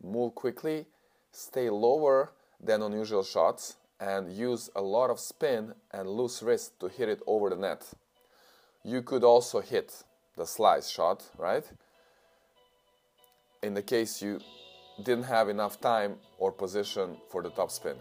move 0.03 0.35
quickly, 0.35 0.87
stay 1.31 1.71
lower 1.71 2.33
than 2.61 2.83
unusual 2.83 3.23
shots, 3.23 3.77
and 4.01 4.33
use 4.33 4.71
a 4.75 4.83
lot 4.83 5.11
of 5.11 5.21
spin 5.21 5.75
and 5.93 6.09
loose 6.09 6.43
wrist 6.43 6.79
to 6.81 6.89
hit 6.89 7.09
it 7.09 7.21
over 7.27 7.51
the 7.51 7.57
net. 7.57 7.89
You 8.85 9.03
could 9.03 9.23
also 9.23 9.61
hit 9.61 10.03
the 10.37 10.47
slice 10.47 10.89
shot, 10.89 11.25
right? 11.39 11.65
in 13.63 13.75
the 13.75 13.83
case 13.83 14.21
you 14.21 14.41
didn't 15.03 15.25
have 15.25 15.49
enough 15.49 15.81
time 15.81 16.17
or 16.39 16.53
position 16.53 17.17
for 17.31 17.43
the 17.43 17.51
top 17.51 17.71
spin. 17.71 17.97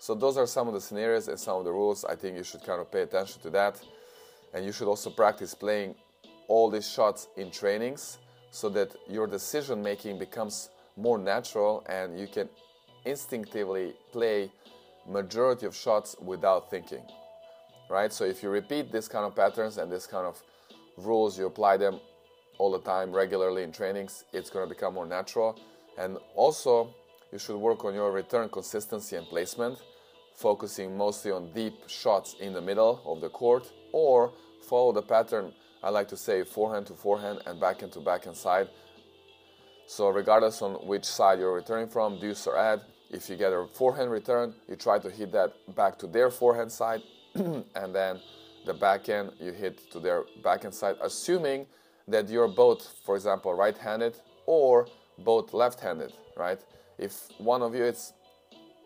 So 0.00 0.14
those 0.14 0.36
are 0.36 0.46
some 0.46 0.68
of 0.68 0.74
the 0.74 0.80
scenarios 0.80 1.28
and 1.28 1.38
some 1.38 1.58
of 1.58 1.64
the 1.64 1.72
rules. 1.72 2.04
I 2.04 2.14
think 2.14 2.36
you 2.36 2.44
should 2.44 2.62
kind 2.62 2.80
of 2.80 2.90
pay 2.90 3.02
attention 3.02 3.40
to 3.42 3.50
that. 3.50 3.80
And 4.54 4.64
you 4.64 4.72
should 4.72 4.88
also 4.88 5.10
practice 5.10 5.54
playing 5.54 5.94
all 6.46 6.70
these 6.70 6.88
shots 6.88 7.28
in 7.36 7.50
trainings 7.50 8.18
so 8.50 8.68
that 8.70 8.94
your 9.08 9.26
decision 9.26 9.82
making 9.82 10.18
becomes 10.18 10.70
more 10.98 11.18
natural 11.18 11.84
and 11.88 12.18
you 12.18 12.26
can 12.26 12.48
instinctively 13.04 13.94
play 14.12 14.50
majority 15.06 15.64
of 15.64 15.74
shots 15.74 16.16
without 16.20 16.70
thinking 16.70 17.02
right? 17.88 18.12
So 18.12 18.24
if 18.24 18.42
you 18.42 18.50
repeat 18.50 18.92
this 18.92 19.08
kind 19.08 19.24
of 19.24 19.34
patterns 19.34 19.78
and 19.78 19.90
this 19.90 20.06
kind 20.06 20.26
of 20.26 20.42
rules 20.96 21.38
you 21.38 21.46
apply 21.46 21.76
them 21.76 22.00
all 22.58 22.70
the 22.72 22.80
time 22.80 23.12
regularly 23.12 23.62
in 23.62 23.72
trainings 23.72 24.24
it's 24.32 24.50
going 24.50 24.68
to 24.68 24.74
become 24.74 24.94
more 24.94 25.06
natural. 25.06 25.58
And 25.96 26.18
also 26.34 26.94
you 27.32 27.38
should 27.38 27.56
work 27.56 27.84
on 27.84 27.94
your 27.94 28.12
return 28.12 28.48
consistency 28.48 29.16
and 29.16 29.26
placement 29.26 29.78
focusing 30.34 30.96
mostly 30.96 31.32
on 31.32 31.52
deep 31.52 31.88
shots 31.88 32.36
in 32.40 32.52
the 32.52 32.60
middle 32.60 33.02
of 33.04 33.20
the 33.20 33.28
court 33.28 33.70
or 33.92 34.32
follow 34.62 34.92
the 34.92 35.02
pattern 35.02 35.52
I 35.82 35.90
like 35.90 36.08
to 36.08 36.16
say 36.16 36.44
forehand 36.44 36.86
to 36.86 36.94
forehand 36.94 37.40
and 37.46 37.60
backhand 37.60 37.92
to 37.92 38.00
backhand 38.00 38.36
side 38.36 38.68
so 39.88 40.10
regardless 40.10 40.60
on 40.60 40.74
which 40.86 41.06
side 41.06 41.38
you're 41.38 41.54
returning 41.54 41.88
from 41.88 42.20
deuce 42.20 42.46
or 42.46 42.58
add 42.58 42.82
if 43.10 43.30
you 43.30 43.36
get 43.36 43.54
a 43.54 43.66
forehand 43.72 44.10
return, 44.10 44.54
you 44.68 44.76
try 44.76 44.98
to 44.98 45.10
hit 45.10 45.32
that 45.32 45.54
back 45.74 45.98
to 45.98 46.06
their 46.06 46.30
forehand 46.30 46.70
side, 46.70 47.00
and 47.34 47.94
then 47.94 48.20
the 48.66 48.74
backhand 48.74 49.32
you 49.40 49.50
hit 49.50 49.90
to 49.90 49.98
their 49.98 50.24
backhand 50.44 50.74
side, 50.74 50.96
assuming 51.02 51.66
that 52.06 52.28
you're 52.28 52.48
both, 52.48 53.00
for 53.02 53.16
example, 53.16 53.54
right-handed 53.54 54.14
or 54.44 54.86
both 55.20 55.54
left-handed, 55.54 56.12
right? 56.36 56.60
If 56.98 57.28
one 57.38 57.62
of 57.62 57.74
you 57.74 57.84
is 57.84 58.12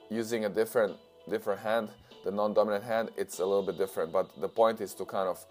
using 0.09 0.45
a 0.45 0.49
different 0.49 0.97
different 1.29 1.61
hand, 1.61 1.89
the 2.25 2.31
non-dominant 2.31 2.85
hand, 2.85 3.11
it's 3.17 3.41
a 3.41 3.45
little 3.45 3.63
bit 3.65 3.77
different. 3.77 4.13
But 4.13 4.41
the 4.41 4.49
point 4.49 4.81
is 4.81 4.95
to 4.95 5.05
kind 5.05 5.29
of 5.29 5.45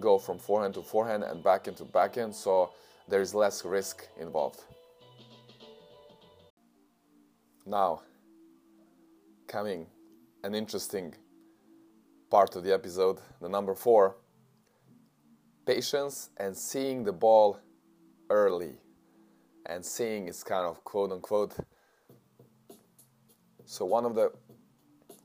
go 0.00 0.18
from 0.18 0.38
forehand 0.38 0.74
to 0.74 0.82
forehand 0.82 1.22
and 1.22 1.42
backhand 1.42 1.78
to 1.78 1.84
backhand, 1.84 2.34
so 2.34 2.72
there 3.08 3.20
is 3.20 3.34
less 3.34 3.64
risk 3.64 4.08
involved. 4.20 4.64
Now, 7.64 8.02
coming 9.46 9.86
an 10.44 10.54
interesting 10.54 11.14
part 12.30 12.56
of 12.56 12.64
the 12.64 12.72
episode, 12.72 13.18
the 13.40 13.48
number 13.48 13.74
four 13.74 14.16
patience 15.66 16.30
and 16.36 16.56
seeing 16.56 17.02
the 17.02 17.12
ball 17.12 17.58
early. 18.30 18.74
And 19.68 19.84
seeing 19.84 20.28
is 20.28 20.44
kind 20.44 20.64
of 20.64 20.84
quote 20.84 21.10
unquote. 21.10 21.54
So, 23.64 23.84
one 23.84 24.04
of 24.04 24.14
the 24.14 24.30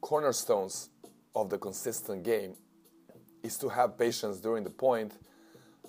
cornerstones 0.01 0.89
of 1.35 1.51
the 1.51 1.59
consistent 1.59 2.23
game 2.23 2.55
is 3.43 3.55
to 3.59 3.69
have 3.69 3.99
patience 3.99 4.39
during 4.39 4.63
the 4.63 4.71
point, 4.71 5.13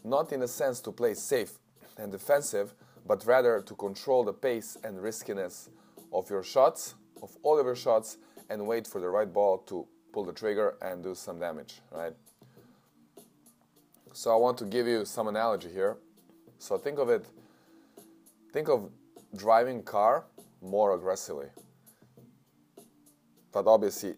not 0.04 0.32
in 0.32 0.42
a 0.42 0.48
sense 0.48 0.80
to 0.82 0.92
play 0.92 1.14
safe 1.14 1.52
and 1.96 2.12
defensive, 2.12 2.74
but 3.06 3.24
rather 3.26 3.60
to 3.60 3.74
control 3.74 4.24
the 4.24 4.32
pace 4.32 4.76
and 4.84 5.02
riskiness 5.02 5.68
of 6.12 6.28
your 6.30 6.42
shots, 6.42 6.94
of 7.22 7.36
all 7.42 7.58
of 7.58 7.66
your 7.66 7.76
shots, 7.76 8.18
and 8.50 8.66
wait 8.66 8.86
for 8.86 9.00
the 9.00 9.08
right 9.08 9.32
ball 9.32 9.58
to 9.58 9.86
pull 10.12 10.24
the 10.24 10.32
trigger 10.32 10.76
and 10.82 11.02
do 11.02 11.14
some 11.14 11.38
damage, 11.38 11.80
right? 11.90 12.12
So 14.12 14.32
I 14.32 14.36
want 14.36 14.58
to 14.58 14.66
give 14.66 14.86
you 14.86 15.04
some 15.04 15.28
analogy 15.28 15.70
here. 15.70 15.96
So 16.58 16.76
think 16.76 16.98
of 16.98 17.08
it, 17.08 17.26
think 18.52 18.68
of 18.68 18.90
driving 19.34 19.82
car 19.82 20.24
more 20.60 20.94
aggressively. 20.94 21.48
But 23.52 23.66
obviously, 23.66 24.14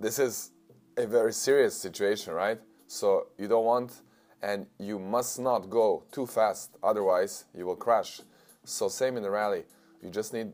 this 0.00 0.18
is 0.18 0.50
a 0.96 1.06
very 1.06 1.32
serious 1.32 1.76
situation, 1.76 2.34
right? 2.34 2.60
So 2.86 3.28
you 3.38 3.48
don't 3.48 3.64
want 3.64 4.02
and 4.44 4.66
you 4.78 4.98
must 4.98 5.40
not 5.40 5.70
go 5.70 6.04
too 6.12 6.26
fast, 6.26 6.76
otherwise 6.82 7.46
you 7.56 7.64
will 7.64 7.76
crash. 7.76 8.20
So 8.64 8.88
same 8.88 9.16
in 9.16 9.22
the 9.22 9.30
rally. 9.30 9.62
You 10.02 10.10
just 10.10 10.34
need 10.34 10.52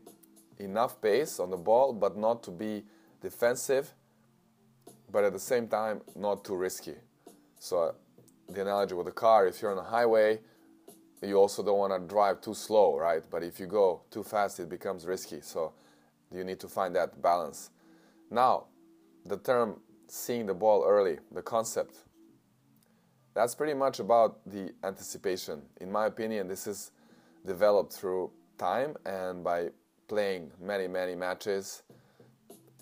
enough 0.59 1.01
pace 1.01 1.41
on 1.41 1.49
the 1.49 1.57
ball, 1.57 1.91
but 1.91 2.17
not 2.17 2.41
to 2.43 2.51
be 2.51 2.83
defensive, 3.21 3.93
but 5.11 5.25
at 5.25 5.33
the 5.33 5.39
same 5.39 5.67
time 5.67 6.01
not 6.15 6.45
too 6.45 6.55
risky. 6.55 6.95
So 7.59 7.83
uh, 7.83 7.91
the 8.47 8.61
analogy 8.61 8.95
with 8.95 9.07
the 9.07 9.11
car, 9.11 9.45
if 9.45 9.61
you're 9.61 9.77
on 9.77 9.85
a 9.85 9.89
highway, 9.89 10.39
you 11.21 11.35
also 11.35 11.61
don't 11.61 11.77
want 11.77 11.93
to 11.93 11.99
drive 11.99 12.39
too 12.39 12.53
slow, 12.53 12.97
right? 12.97 13.23
But 13.29 13.43
if 13.43 13.59
you 13.59 13.67
go 13.67 14.03
too 14.09 14.23
fast, 14.23 14.61
it 14.61 14.69
becomes 14.69 15.05
risky. 15.05 15.41
So 15.41 15.73
you 16.33 16.45
need 16.45 16.61
to 16.61 16.69
find 16.69 16.95
that 16.95 17.21
balance. 17.21 17.71
Now, 18.29 18.67
the 19.25 19.37
term 19.37 19.81
seeing 20.07 20.45
the 20.45 20.53
ball 20.53 20.85
early, 20.87 21.19
the 21.33 21.41
concept, 21.41 21.97
that's 23.33 23.55
pretty 23.55 23.73
much 23.73 23.99
about 23.99 24.39
the 24.45 24.73
anticipation. 24.83 25.61
In 25.79 25.91
my 25.91 26.07
opinion, 26.07 26.47
this 26.47 26.67
is 26.67 26.91
developed 27.45 27.93
through 27.93 28.31
time 28.57 28.95
and 29.05 29.43
by 29.43 29.69
playing 30.07 30.51
many 30.61 30.87
many 30.87 31.15
matches 31.15 31.83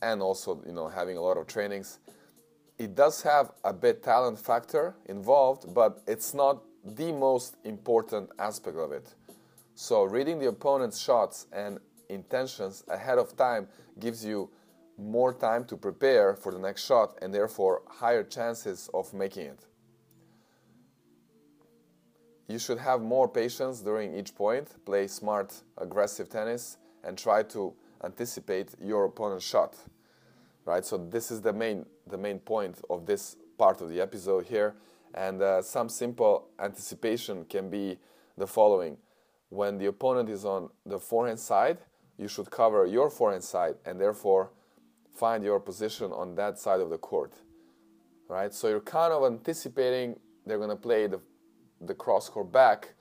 and 0.02 0.22
also 0.22 0.62
you 0.66 0.74
know 0.74 0.88
having 0.88 1.18
a 1.18 1.22
lot 1.22 1.38
of 1.38 1.48
trainings. 1.48 2.00
It 2.78 2.96
does 2.96 3.22
have 3.22 3.52
a 3.64 3.74
bit 3.74 4.04
talent 4.04 4.40
factor 4.40 4.96
involved 5.06 5.74
but 5.74 6.02
it's 6.08 6.34
not 6.34 6.64
the 6.84 7.12
most 7.12 7.58
important 7.64 8.30
aspect 8.40 8.78
of 8.78 8.92
it. 8.92 9.14
So 9.76 10.04
reading 10.04 10.40
the 10.40 10.48
opponent's 10.48 11.00
shots 11.00 11.48
and 11.54 11.80
intentions 12.10 12.84
ahead 12.90 13.18
of 13.18 13.38
time 13.38 13.68
gives 14.00 14.26
you 14.26 14.50
more 14.98 15.34
time 15.34 15.64
to 15.66 15.78
prepare 15.78 16.36
for 16.36 16.52
the 16.52 16.60
next 16.60 16.86
shot 16.86 17.18
and 17.22 17.34
therefore 17.34 17.84
higher 17.88 18.24
chances 18.24 18.90
of 18.94 19.14
making 19.14 19.46
it 19.46 19.69
you 22.50 22.58
should 22.58 22.80
have 22.80 23.02
more 23.02 23.30
patience 23.30 23.80
during 23.80 24.18
each 24.18 24.34
point, 24.36 24.68
play 24.84 25.06
smart, 25.08 25.54
aggressive 25.78 26.30
tennis, 26.30 26.78
and 27.04 27.16
try 27.16 27.44
to 27.44 27.74
anticipate 28.04 28.74
your 28.82 29.06
opponent's 29.06 29.46
shot. 29.46 29.76
Right? 30.66 30.84
So 30.84 30.98
this 30.98 31.30
is 31.32 31.42
the 31.42 31.54
main 31.54 31.86
the 32.08 32.18
main 32.18 32.40
point 32.40 32.82
of 32.90 33.06
this 33.06 33.38
part 33.58 33.82
of 33.82 33.90
the 33.90 34.02
episode 34.02 34.48
here. 34.48 34.76
And 35.14 35.42
uh, 35.42 35.62
some 35.62 35.90
simple 35.90 36.50
anticipation 36.60 37.46
can 37.46 37.70
be 37.70 38.00
the 38.36 38.48
following: 38.48 38.98
when 39.50 39.78
the 39.78 39.86
opponent 39.86 40.28
is 40.30 40.44
on 40.44 40.70
the 40.88 41.00
forehand 41.00 41.40
side, 41.40 41.78
you 42.18 42.28
should 42.28 42.50
cover 42.50 42.86
your 42.88 43.12
forehand 43.12 43.44
side, 43.44 43.76
and 43.86 44.02
therefore 44.02 44.50
find 45.14 45.44
your 45.44 45.60
position 45.60 46.12
on 46.12 46.34
that 46.36 46.58
side 46.58 46.80
of 46.80 46.90
the 46.90 46.98
court. 46.98 47.34
Right? 48.28 48.54
So 48.54 48.70
you're 48.70 48.80
kind 48.80 49.14
of 49.14 49.24
anticipating 49.24 50.20
they're 50.48 50.58
going 50.58 50.70
to 50.70 50.76
play 50.76 51.06
the 51.06 51.20
the 51.82 51.94
cross 51.94 52.30
court 52.30 52.52
back, 52.52 52.94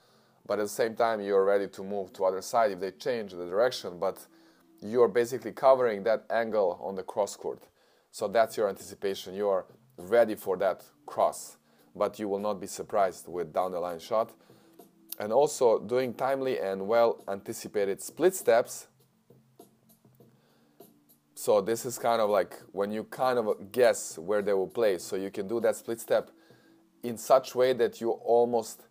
but 0.46 0.58
at 0.58 0.62
the 0.62 0.68
same 0.68 0.94
time 0.94 1.20
you're 1.20 1.44
ready 1.44 1.68
to 1.68 1.82
move 1.82 2.12
to 2.14 2.24
other 2.24 2.42
side 2.42 2.70
if 2.72 2.80
they 2.80 2.90
change 2.92 3.32
the 3.32 3.46
direction. 3.46 3.98
But 3.98 4.26
you're 4.80 5.08
basically 5.08 5.52
covering 5.52 6.02
that 6.04 6.24
angle 6.30 6.78
on 6.82 6.94
the 6.94 7.02
cross 7.02 7.36
court. 7.36 7.62
So 8.10 8.28
that's 8.28 8.56
your 8.56 8.68
anticipation. 8.68 9.34
You 9.34 9.48
are 9.48 9.66
ready 9.96 10.34
for 10.34 10.56
that 10.58 10.84
cross, 11.06 11.56
but 11.94 12.18
you 12.18 12.28
will 12.28 12.38
not 12.38 12.60
be 12.60 12.66
surprised 12.66 13.28
with 13.28 13.52
down 13.52 13.72
the 13.72 13.80
line 13.80 13.98
shot. 13.98 14.32
And 15.20 15.32
also 15.32 15.80
doing 15.80 16.14
timely 16.14 16.60
and 16.60 16.86
well 16.86 17.22
anticipated 17.28 18.00
split 18.00 18.34
steps. 18.34 18.86
So 21.34 21.60
this 21.60 21.84
is 21.84 21.98
kind 21.98 22.20
of 22.20 22.30
like 22.30 22.56
when 22.72 22.92
you 22.92 23.04
kind 23.04 23.38
of 23.38 23.72
guess 23.72 24.16
where 24.18 24.42
they 24.42 24.52
will 24.52 24.68
play. 24.68 24.98
So 24.98 25.16
you 25.16 25.30
can 25.30 25.48
do 25.48 25.60
that 25.60 25.76
split 25.76 26.00
step 26.00 26.30
in 27.02 27.16
such 27.16 27.54
way 27.54 27.72
that 27.72 28.00
you 28.00 28.10
almost 28.10 28.82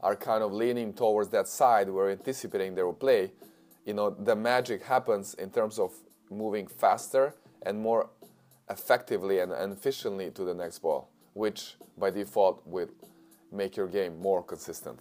are 0.00 0.14
kind 0.14 0.42
of 0.42 0.52
leaning 0.52 0.92
towards 0.92 1.28
that 1.30 1.48
side 1.48 1.88
where 1.90 2.10
anticipating 2.10 2.74
they 2.74 2.82
will 2.82 2.92
play, 2.92 3.32
you 3.84 3.94
know, 3.94 4.10
the 4.10 4.36
magic 4.36 4.82
happens 4.82 5.34
in 5.34 5.50
terms 5.50 5.78
of 5.78 5.92
moving 6.30 6.66
faster 6.66 7.34
and 7.62 7.80
more 7.80 8.10
effectively 8.70 9.40
and, 9.40 9.52
efficiently 9.52 10.30
to 10.30 10.44
the 10.44 10.54
next 10.54 10.80
ball, 10.80 11.10
which 11.34 11.74
by 11.96 12.10
default 12.10 12.62
will 12.66 12.88
make 13.50 13.76
your 13.76 13.88
game 13.88 14.20
more 14.20 14.42
consistent. 14.42 15.00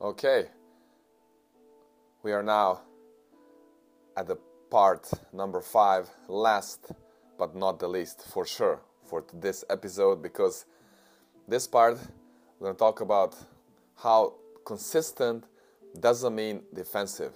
Okay, 0.00 0.46
we 2.22 2.32
are 2.32 2.42
now 2.42 2.82
at 4.16 4.26
the 4.26 4.36
part 4.70 5.10
number 5.32 5.60
five, 5.60 6.10
last 6.28 6.92
but 7.38 7.54
not 7.54 7.78
the 7.78 7.88
least, 7.88 8.22
for 8.28 8.46
sure, 8.46 8.80
for 9.04 9.24
this 9.32 9.64
episode 9.70 10.22
because 10.22 10.66
this 11.48 11.66
part, 11.66 11.98
we're 12.58 12.66
going 12.66 12.74
to 12.74 12.78
talk 12.78 13.00
about 13.00 13.36
how 13.96 14.34
consistent 14.64 15.44
doesn't 16.00 16.34
mean 16.34 16.62
defensive, 16.74 17.32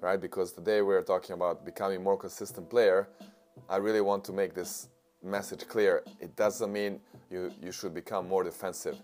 right? 0.00 0.20
Because 0.20 0.52
today 0.52 0.82
we're 0.82 1.02
talking 1.02 1.34
about 1.34 1.64
becoming 1.64 2.02
more 2.02 2.16
consistent 2.16 2.70
player. 2.70 3.08
I 3.68 3.76
really 3.76 4.00
want 4.00 4.24
to 4.24 4.32
make 4.32 4.54
this 4.54 4.88
message 5.22 5.66
clear. 5.66 6.02
It 6.20 6.36
doesn't 6.36 6.72
mean 6.72 7.00
you, 7.30 7.52
you 7.60 7.72
should 7.72 7.92
become 7.92 8.28
more 8.28 8.44
defensive. 8.44 8.96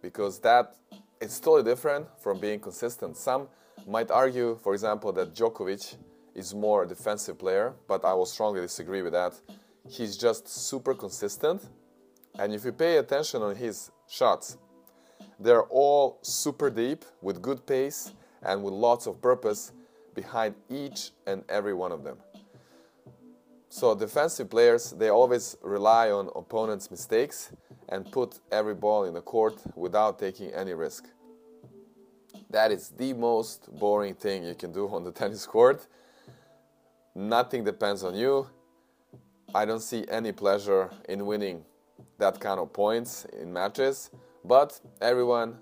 Because 0.00 0.38
that 0.40 0.74
it's 1.20 1.38
totally 1.40 1.62
different 1.62 2.06
from 2.18 2.38
being 2.38 2.60
consistent. 2.60 3.16
Some 3.16 3.48
might 3.86 4.10
argue, 4.10 4.58
for 4.62 4.72
example, 4.72 5.12
that 5.12 5.34
Djokovic 5.34 5.96
is 6.34 6.54
more 6.54 6.82
a 6.82 6.86
defensive 6.88 7.38
player, 7.38 7.74
but 7.86 8.04
I 8.04 8.12
will 8.14 8.26
strongly 8.26 8.60
disagree 8.60 9.02
with 9.02 9.12
that. 9.12 9.34
He's 9.88 10.16
just 10.16 10.48
super 10.48 10.94
consistent, 10.94 11.62
and 12.38 12.52
if 12.52 12.64
you 12.64 12.72
pay 12.72 12.96
attention 12.96 13.42
on 13.42 13.54
his 13.54 13.90
shots, 14.08 14.58
they're 15.38 15.64
all 15.64 16.18
super 16.22 16.70
deep 16.70 17.04
with 17.22 17.40
good 17.40 17.66
pace 17.66 18.12
and 18.42 18.62
with 18.62 18.74
lots 18.74 19.06
of 19.06 19.20
purpose 19.20 19.72
behind 20.14 20.54
each 20.68 21.10
and 21.26 21.44
every 21.48 21.74
one 21.74 21.92
of 21.92 22.04
them. 22.04 22.16
So 23.68 23.94
defensive 23.94 24.50
players, 24.50 24.92
they 24.92 25.08
always 25.08 25.56
rely 25.62 26.10
on 26.10 26.30
opponents' 26.36 26.90
mistakes 26.90 27.52
and 27.88 28.10
put 28.10 28.38
every 28.52 28.74
ball 28.74 29.04
in 29.04 29.14
the 29.14 29.20
court 29.20 29.60
without 29.74 30.18
taking 30.18 30.50
any 30.52 30.74
risk. 30.74 31.06
That 32.50 32.70
is 32.70 32.90
the 32.90 33.12
most 33.14 33.68
boring 33.78 34.14
thing 34.14 34.44
you 34.44 34.54
can 34.54 34.72
do 34.72 34.88
on 34.88 35.02
the 35.02 35.10
tennis 35.20 35.46
court. 35.46 35.86
Nothing 37.14 37.64
depends 37.64 38.04
on 38.04 38.14
you. 38.14 38.48
I 39.54 39.64
don't 39.64 39.82
see 39.82 40.04
any 40.08 40.32
pleasure 40.32 40.90
in 41.08 41.26
winning 41.26 41.64
that 42.18 42.40
kind 42.40 42.60
of 42.60 42.72
points 42.72 43.26
in 43.40 43.52
matches, 43.52 44.10
but 44.44 44.80
everyone 45.00 45.58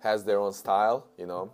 has 0.00 0.24
their 0.24 0.38
own 0.38 0.52
style, 0.52 1.06
you 1.18 1.26
know. 1.26 1.52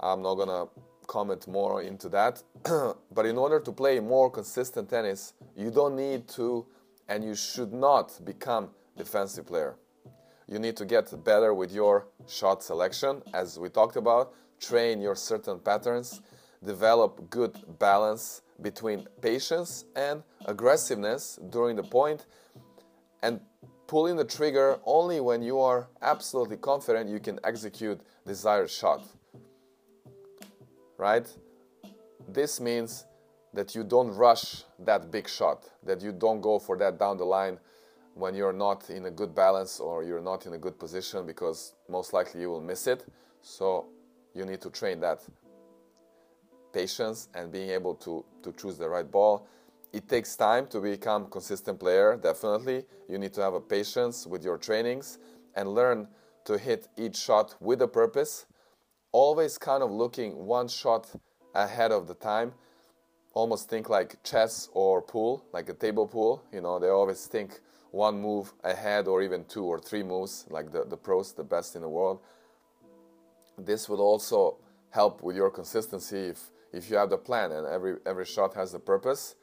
I'm 0.00 0.22
not 0.22 0.34
gonna 0.34 0.66
comment 1.06 1.46
more 1.46 1.82
into 1.82 2.08
that. 2.10 2.42
but 3.12 3.26
in 3.26 3.38
order 3.38 3.60
to 3.60 3.72
play 3.72 4.00
more 4.00 4.30
consistent 4.30 4.90
tennis, 4.90 5.32
you 5.56 5.70
don't 5.70 5.96
need 5.96 6.28
to 6.28 6.66
and 7.08 7.24
you 7.24 7.34
should 7.34 7.72
not 7.72 8.18
become 8.24 8.70
defensive 8.96 9.46
player. 9.46 9.76
You 10.48 10.58
need 10.58 10.76
to 10.76 10.84
get 10.84 11.12
better 11.24 11.54
with 11.54 11.72
your 11.72 12.06
shot 12.28 12.62
selection 12.62 13.22
as 13.34 13.58
we 13.58 13.68
talked 13.68 13.96
about, 13.96 14.32
train 14.60 15.00
your 15.00 15.14
certain 15.14 15.58
patterns, 15.58 16.20
develop 16.64 17.30
good 17.30 17.78
balance 17.78 18.42
between 18.62 19.06
patience 19.20 19.84
and 19.94 20.22
aggressiveness 20.46 21.38
during 21.50 21.76
the 21.76 21.82
point 21.82 22.26
and 23.22 23.40
pulling 23.86 24.16
the 24.16 24.24
trigger 24.24 24.78
only 24.84 25.20
when 25.20 25.42
you 25.42 25.60
are 25.60 25.88
absolutely 26.02 26.56
confident 26.56 27.08
you 27.08 27.20
can 27.20 27.38
execute 27.44 28.00
desired 28.26 28.70
shot 28.70 29.02
right? 30.98 31.26
This 32.28 32.60
means 32.60 33.06
that 33.54 33.74
you 33.74 33.84
don't 33.84 34.10
rush 34.10 34.64
that 34.80 35.10
big 35.10 35.28
shot, 35.28 35.70
that 35.84 36.02
you 36.02 36.12
don't 36.12 36.40
go 36.40 36.58
for 36.58 36.76
that 36.78 36.98
down 36.98 37.16
the 37.16 37.24
line 37.24 37.58
when 38.14 38.34
you're 38.34 38.52
not 38.52 38.88
in 38.90 39.06
a 39.06 39.10
good 39.10 39.34
balance 39.34 39.78
or 39.78 40.02
you're 40.02 40.22
not 40.22 40.46
in 40.46 40.54
a 40.54 40.58
good 40.58 40.78
position 40.78 41.26
because 41.26 41.74
most 41.88 42.12
likely 42.12 42.40
you 42.40 42.50
will 42.50 42.60
miss 42.60 42.86
it. 42.86 43.04
So 43.42 43.86
you 44.34 44.44
need 44.44 44.60
to 44.62 44.70
train 44.70 45.00
that 45.00 45.20
patience 46.72 47.28
and 47.34 47.52
being 47.52 47.70
able 47.70 47.94
to, 47.94 48.24
to 48.42 48.52
choose 48.52 48.78
the 48.78 48.88
right 48.88 49.10
ball. 49.10 49.46
It 49.96 50.10
takes 50.10 50.36
time 50.36 50.66
to 50.66 50.80
become 50.80 51.22
a 51.22 51.28
consistent 51.28 51.80
player, 51.80 52.18
definitely. 52.22 52.84
You 53.08 53.16
need 53.16 53.32
to 53.32 53.40
have 53.40 53.54
a 53.54 53.62
patience 53.62 54.26
with 54.26 54.44
your 54.44 54.58
trainings 54.58 55.18
and 55.54 55.70
learn 55.70 56.06
to 56.44 56.58
hit 56.58 56.88
each 56.98 57.16
shot 57.16 57.54
with 57.60 57.80
a 57.80 57.88
purpose 57.88 58.44
always 59.12 59.56
kind 59.56 59.82
of 59.82 59.90
looking 59.90 60.44
one 60.44 60.68
shot 60.68 61.10
ahead 61.54 61.92
of 61.92 62.08
the 62.08 62.12
time. 62.12 62.52
Almost 63.32 63.70
think 63.70 63.88
like 63.88 64.22
chess 64.22 64.68
or 64.74 65.00
pool, 65.00 65.46
like 65.54 65.70
a 65.70 65.72
table 65.72 66.06
pool. 66.06 66.44
You 66.52 66.60
know, 66.60 66.78
they 66.78 66.90
always 66.90 67.24
think 67.24 67.60
one 67.90 68.20
move 68.20 68.52
ahead 68.64 69.08
or 69.08 69.22
even 69.22 69.46
two 69.46 69.64
or 69.64 69.78
three 69.78 70.02
moves, 70.02 70.44
like 70.50 70.72
the, 70.72 70.84
the 70.84 70.98
pros, 70.98 71.32
the 71.32 71.42
best 71.42 71.74
in 71.74 71.80
the 71.80 71.88
world. 71.88 72.20
This 73.56 73.88
would 73.88 74.00
also 74.00 74.58
help 74.90 75.22
with 75.22 75.36
your 75.36 75.48
consistency 75.48 76.18
if, 76.18 76.50
if 76.70 76.90
you 76.90 76.98
have 76.98 77.08
the 77.08 77.16
plan 77.16 77.50
and 77.50 77.66
every, 77.66 77.96
every 78.04 78.26
shot 78.26 78.52
has 78.52 78.72
the 78.72 78.78
purpose 78.78 79.36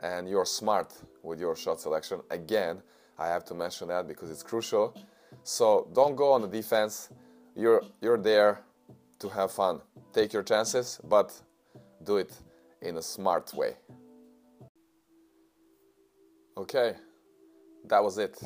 and 0.00 0.28
you're 0.28 0.44
smart 0.44 0.92
with 1.22 1.40
your 1.40 1.56
shot 1.56 1.80
selection. 1.80 2.20
Again, 2.30 2.82
I 3.18 3.28
have 3.28 3.44
to 3.46 3.54
mention 3.54 3.88
that 3.88 4.06
because 4.06 4.30
it's 4.30 4.42
crucial. 4.42 4.94
So 5.42 5.88
don't 5.92 6.16
go 6.16 6.32
on 6.32 6.42
the 6.42 6.48
defense. 6.48 7.10
You're, 7.56 7.82
you're 8.00 8.18
there 8.18 8.60
to 9.18 9.28
have 9.28 9.50
fun. 9.50 9.80
Take 10.12 10.32
your 10.32 10.42
chances, 10.42 11.00
but 11.04 11.32
do 12.04 12.18
it 12.18 12.32
in 12.80 12.96
a 12.96 13.02
smart 13.02 13.52
way. 13.54 13.76
Okay, 16.56 16.94
that 17.86 18.02
was 18.02 18.18
it. 18.18 18.40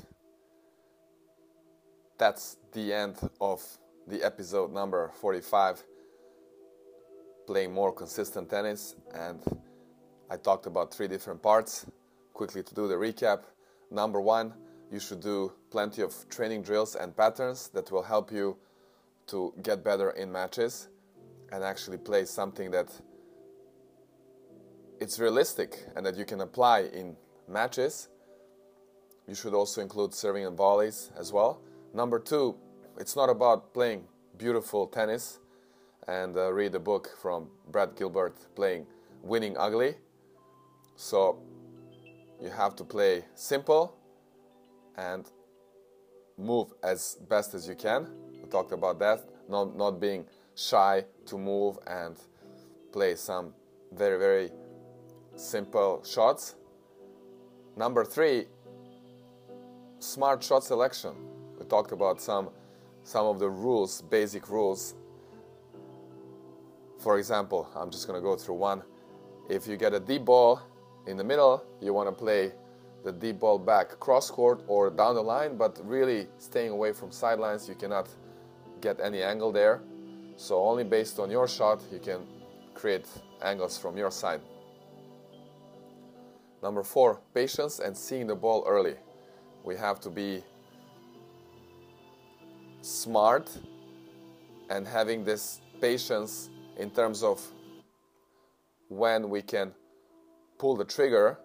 That's 2.18 2.56
the 2.72 2.92
end 2.92 3.16
of 3.40 3.62
the 4.06 4.22
episode 4.22 4.72
number 4.72 5.10
45 5.20 5.82
playing 7.46 7.72
more 7.72 7.92
consistent 7.92 8.48
tennis 8.50 8.94
and 9.14 9.40
I 10.32 10.38
talked 10.38 10.64
about 10.64 10.94
three 10.94 11.08
different 11.08 11.42
parts. 11.42 11.84
Quickly 12.32 12.62
to 12.62 12.74
do 12.74 12.88
the 12.88 12.94
recap. 12.94 13.42
Number 13.90 14.18
one, 14.18 14.54
you 14.90 14.98
should 14.98 15.20
do 15.20 15.52
plenty 15.70 16.00
of 16.00 16.14
training 16.30 16.62
drills 16.62 16.94
and 16.94 17.14
patterns 17.14 17.68
that 17.74 17.92
will 17.92 18.02
help 18.02 18.32
you 18.32 18.56
to 19.26 19.52
get 19.62 19.84
better 19.84 20.08
in 20.12 20.32
matches 20.32 20.88
and 21.52 21.62
actually 21.62 21.98
play 21.98 22.24
something 22.24 22.70
that 22.70 22.88
it's 25.00 25.18
realistic 25.20 25.84
and 25.96 26.06
that 26.06 26.16
you 26.16 26.24
can 26.24 26.40
apply 26.40 26.84
in 26.94 27.14
matches. 27.46 28.08
You 29.28 29.34
should 29.34 29.52
also 29.52 29.82
include 29.82 30.14
serving 30.14 30.46
and 30.46 30.56
volleys 30.56 31.10
as 31.14 31.30
well. 31.30 31.60
Number 31.92 32.18
two, 32.18 32.56
it's 32.98 33.16
not 33.16 33.28
about 33.28 33.74
playing 33.74 34.04
beautiful 34.38 34.86
tennis 34.86 35.40
and 36.08 36.34
uh, 36.38 36.50
read 36.54 36.74
a 36.74 36.80
book 36.80 37.18
from 37.20 37.50
Brad 37.70 37.96
Gilbert 37.96 38.34
playing 38.54 38.86
Winning 39.22 39.58
Ugly. 39.58 39.96
So 40.96 41.38
you 42.40 42.50
have 42.50 42.76
to 42.76 42.84
play 42.84 43.24
simple 43.34 43.96
and 44.96 45.30
move 46.36 46.72
as 46.82 47.18
best 47.28 47.54
as 47.54 47.68
you 47.68 47.74
can 47.74 48.08
We 48.42 48.48
talked 48.48 48.72
about 48.72 48.98
that, 48.98 49.24
not, 49.48 49.76
not 49.76 50.00
being 50.00 50.26
shy 50.54 51.04
to 51.26 51.38
move 51.38 51.78
and 51.86 52.16
play 52.92 53.14
some 53.14 53.54
very, 53.92 54.18
very 54.18 54.50
simple 55.36 56.02
shots. 56.04 56.56
Number 57.76 58.04
three, 58.04 58.46
smart 59.98 60.42
shot 60.42 60.64
selection. 60.64 61.14
We 61.58 61.64
talked 61.66 61.92
about 61.92 62.20
some, 62.20 62.50
some 63.04 63.26
of 63.26 63.38
the 63.38 63.48
rules, 63.48 64.02
basic 64.02 64.48
rules. 64.50 64.94
For 66.98 67.18
example, 67.18 67.68
I'm 67.74 67.90
just 67.90 68.06
to 68.20 68.22
go 68.22 68.36
through 68.36 68.56
one. 68.56 68.82
If 69.48 69.66
you 69.66 69.76
get 69.76 69.94
a 69.94 70.00
deep 70.00 70.24
ball 70.24 70.60
in 71.06 71.16
the 71.16 71.24
middle, 71.24 71.64
you 71.80 71.92
want 71.92 72.08
to 72.08 72.12
play 72.12 72.52
the 73.04 73.12
deep 73.12 73.40
ball 73.40 73.58
back 73.58 73.98
cross 73.98 74.30
court 74.30 74.62
or 74.66 74.90
down 74.90 75.14
the 75.14 75.22
line, 75.22 75.56
but 75.56 75.80
really 75.84 76.28
staying 76.38 76.70
away 76.70 76.92
from 76.92 77.10
sidelines. 77.10 77.68
You 77.68 77.74
cannot 77.74 78.08
get 78.80 79.00
any 79.00 79.22
angle 79.22 79.52
there. 79.52 79.82
So 80.36 80.62
only 80.64 80.84
based 80.84 81.18
on 81.18 81.30
your 81.30 81.48
shot 81.48 81.80
you 81.92 81.98
can 81.98 82.20
create 82.74 83.06
angles 83.42 83.78
from 83.78 83.96
your 83.96 84.10
side. 84.10 84.40
Number 86.62 86.84
four, 86.84 87.20
patience 87.34 87.80
and 87.80 87.96
seeing 87.96 88.28
the 88.28 88.36
ball 88.36 88.64
early. 88.66 88.94
We 89.64 89.76
have 89.76 90.00
to 90.00 90.10
be 90.10 90.44
smart 92.82 93.50
and 94.70 94.86
having 94.86 95.24
this 95.24 95.60
patience 95.80 96.50
in 96.76 96.90
terms 96.90 97.22
of 97.22 97.44
when 98.88 99.28
we 99.28 99.42
can 99.42 99.72
pull 100.62 100.76
the 100.76 100.84
trigger, 100.84 101.40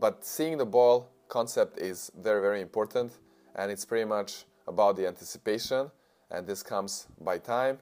but 0.00 0.24
seeing 0.24 0.58
the 0.58 0.66
ball 0.66 1.08
concept 1.28 1.78
is 1.78 2.10
very, 2.20 2.40
very 2.40 2.60
important 2.60 3.12
and 3.54 3.70
it's 3.70 3.84
pretty 3.84 4.04
much 4.04 4.46
about 4.66 4.96
the 4.96 5.06
anticipation 5.06 5.88
and 6.28 6.44
this 6.44 6.60
comes 6.60 7.06
by 7.20 7.38
time. 7.38 7.78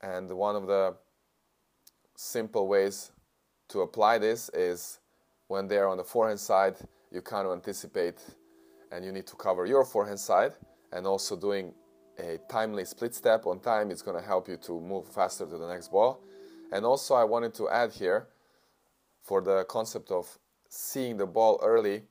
And 0.00 0.30
one 0.30 0.54
of 0.54 0.68
the 0.68 0.94
simple 2.14 2.68
ways 2.68 3.10
to 3.70 3.80
apply 3.80 4.18
this 4.18 4.50
is 4.50 5.00
when 5.48 5.66
they're 5.66 5.88
on 5.88 5.96
the 5.96 6.04
forehand 6.04 6.38
side, 6.38 6.76
you 7.10 7.20
kind 7.20 7.44
of 7.44 7.54
anticipate 7.54 8.20
and 8.92 9.04
you 9.04 9.10
need 9.10 9.26
to 9.26 9.34
cover 9.34 9.66
your 9.66 9.84
forehand 9.84 10.20
side 10.20 10.52
and 10.92 11.08
also 11.08 11.34
doing 11.34 11.74
a 12.20 12.38
timely 12.48 12.84
split 12.84 13.12
step 13.16 13.46
on 13.46 13.58
time 13.58 13.90
is 13.90 14.00
going 14.00 14.16
to 14.16 14.24
help 14.24 14.46
you 14.46 14.56
to 14.58 14.80
move 14.80 15.08
faster 15.08 15.44
to 15.44 15.58
the 15.58 15.66
next 15.66 15.88
ball. 15.88 16.20
And 16.70 16.86
also 16.86 17.16
I 17.16 17.24
wanted 17.24 17.52
to 17.54 17.68
add 17.68 17.92
here 17.92 18.28
for 19.24 19.40
the 19.40 19.64
concept 19.64 20.10
of 20.10 20.38
seeing 20.68 21.16
the 21.16 21.26
ball 21.26 21.58
early, 21.62 22.02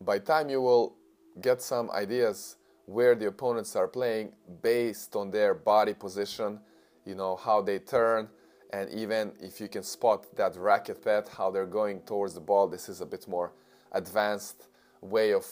by 0.00 0.18
time 0.18 0.50
you 0.50 0.60
will 0.60 0.94
get 1.40 1.62
some 1.62 1.90
ideas 1.90 2.56
where 2.86 3.14
the 3.14 3.26
opponents 3.26 3.74
are 3.74 3.88
playing 3.88 4.32
based 4.62 5.16
on 5.16 5.30
their 5.30 5.54
body 5.54 5.94
position, 5.94 6.60
you 7.06 7.14
know, 7.14 7.36
how 7.36 7.62
they 7.62 7.78
turn, 7.78 8.28
and 8.72 8.90
even 8.90 9.32
if 9.40 9.60
you 9.60 9.68
can 9.68 9.82
spot 9.82 10.26
that 10.36 10.56
racket 10.56 11.02
pad, 11.02 11.28
how 11.36 11.50
they're 11.50 11.66
going 11.66 12.00
towards 12.00 12.34
the 12.34 12.40
ball. 12.40 12.68
This 12.68 12.88
is 12.88 13.00
a 13.00 13.06
bit 13.06 13.26
more 13.26 13.52
advanced 13.92 14.68
way 15.00 15.32
of 15.32 15.46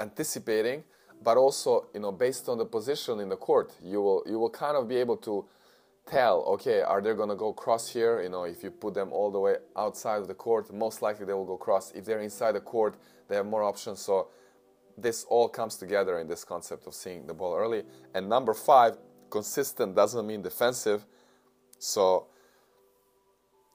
anticipating. 0.00 0.84
but 1.22 1.36
also 1.38 1.86
you 1.94 2.00
know 2.00 2.12
based 2.12 2.48
on 2.48 2.58
the 2.58 2.64
position 2.64 3.20
in 3.20 3.28
the 3.28 3.36
court, 3.36 3.72
you 3.82 4.00
will 4.02 4.22
you 4.26 4.38
will 4.38 4.50
kind 4.50 4.76
of 4.76 4.86
be 4.86 4.96
able 4.96 5.16
to 5.16 5.44
tell 6.06 6.42
okay 6.44 6.82
are 6.82 7.02
they 7.02 7.12
going 7.14 7.28
to 7.28 7.36
go 7.36 7.52
cross 7.52 7.88
here? 7.88 8.22
You 8.22 8.28
know 8.28 8.44
if 8.44 8.62
you 8.62 8.70
put 8.70 8.94
them 8.94 9.12
all 9.12 9.30
the 9.30 9.40
way 9.40 9.56
outside 9.76 10.18
of 10.18 10.28
the 10.28 10.34
court 10.34 10.72
most 10.72 11.02
likely 11.02 11.26
they 11.26 11.32
will 11.32 11.44
go 11.44 11.56
cross. 11.56 11.92
If 11.92 12.04
they're 12.04 12.20
inside 12.20 12.52
the 12.52 12.60
court 12.60 12.96
they 13.28 13.36
have 13.36 13.46
more 13.46 13.62
options. 13.62 14.00
So 14.00 14.28
this 14.96 15.24
all 15.28 15.48
comes 15.48 15.76
together 15.76 16.18
in 16.18 16.28
this 16.28 16.44
concept 16.44 16.86
of 16.86 16.94
seeing 16.94 17.26
the 17.26 17.34
ball 17.34 17.54
early. 17.54 17.82
And 18.14 18.28
number 18.28 18.54
five 18.54 18.96
consistent 19.30 19.94
doesn't 19.94 20.26
mean 20.26 20.42
defensive. 20.42 21.04
So 21.78 22.28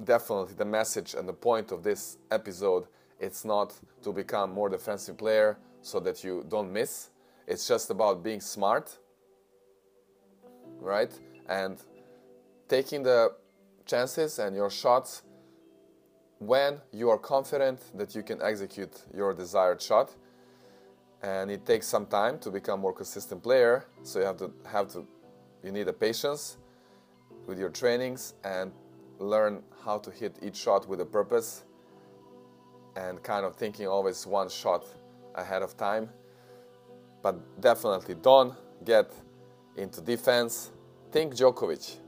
definitely 0.03 0.55
the 0.55 0.65
message 0.65 1.13
and 1.13 1.27
the 1.27 1.33
point 1.33 1.71
of 1.71 1.83
this 1.83 2.17
episode 2.31 2.87
it's 3.19 3.45
not 3.45 3.79
to 4.01 4.11
become 4.11 4.51
more 4.51 4.67
defensive 4.67 5.15
player 5.15 5.59
so 5.83 5.99
that 5.99 6.23
you 6.23 6.43
don't 6.49 6.73
miss. 6.73 7.11
It's 7.45 7.67
just 7.67 7.91
about 7.91 8.23
being 8.23 8.41
smart 8.41 8.97
right? 10.81 11.11
And 11.47 11.77
taking 12.71 13.03
the 13.03 13.19
chances 13.85 14.39
and 14.39 14.55
your 14.55 14.69
shots 14.69 15.23
when 16.39 16.79
you 16.93 17.09
are 17.09 17.17
confident 17.17 17.79
that 17.99 18.15
you 18.15 18.23
can 18.23 18.41
execute 18.41 18.95
your 19.13 19.33
desired 19.33 19.81
shot 19.81 20.15
and 21.21 21.51
it 21.51 21.65
takes 21.65 21.85
some 21.85 22.05
time 22.05 22.39
to 22.39 22.49
become 22.49 22.79
more 22.79 22.93
consistent 22.93 23.43
player 23.43 23.85
so 24.03 24.19
you 24.19 24.25
have 24.25 24.37
to 24.37 24.49
have 24.65 24.87
to 24.87 25.05
you 25.63 25.71
need 25.77 25.87
a 25.87 25.93
patience 25.93 26.57
with 27.45 27.59
your 27.59 27.69
trainings 27.69 28.33
and 28.43 28.71
learn 29.19 29.61
how 29.85 29.97
to 29.97 30.09
hit 30.09 30.33
each 30.41 30.55
shot 30.55 30.87
with 30.87 31.01
a 31.01 31.05
purpose 31.05 31.65
and 32.95 33.21
kind 33.21 33.45
of 33.45 33.55
thinking 33.55 33.87
always 33.87 34.25
one 34.25 34.49
shot 34.49 34.85
ahead 35.35 35.61
of 35.61 35.77
time. 35.77 36.09
But 37.21 37.35
definitely 37.61 38.15
don't 38.15 38.55
get 38.83 39.11
into 39.77 40.01
defense. 40.01 40.71
Think 41.11 41.35
Djokovic. 41.35 42.00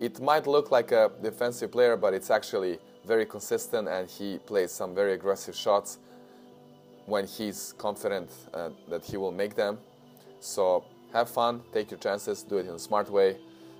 It 0.00 0.20
might 0.20 0.46
look 0.46 0.70
like 0.70 0.92
a 0.92 1.10
defensive 1.22 1.70
player, 1.70 1.96
but 1.96 2.14
it's 2.14 2.30
actually 2.30 2.78
very 3.06 3.26
consistent 3.26 3.88
and 3.88 4.08
he 4.08 4.38
plays 4.38 4.72
some 4.72 4.94
very 4.94 5.12
aggressive 5.12 5.54
shots 5.54 5.98
when 7.06 7.26
he's 7.26 7.74
confident 7.78 8.30
uh, 8.52 8.70
that 8.88 9.04
he 9.04 9.16
will 9.16 9.32
make 9.32 9.54
them. 9.54 9.78
So 10.40 10.84
have 11.12 11.28
fun, 11.28 11.62
take 11.72 11.90
your 11.90 12.00
chances, 12.00 12.42
do 12.42 12.58
it 12.58 12.66
in 12.66 12.74
a 12.74 12.78
smart 12.78 13.10
way, 13.10 13.36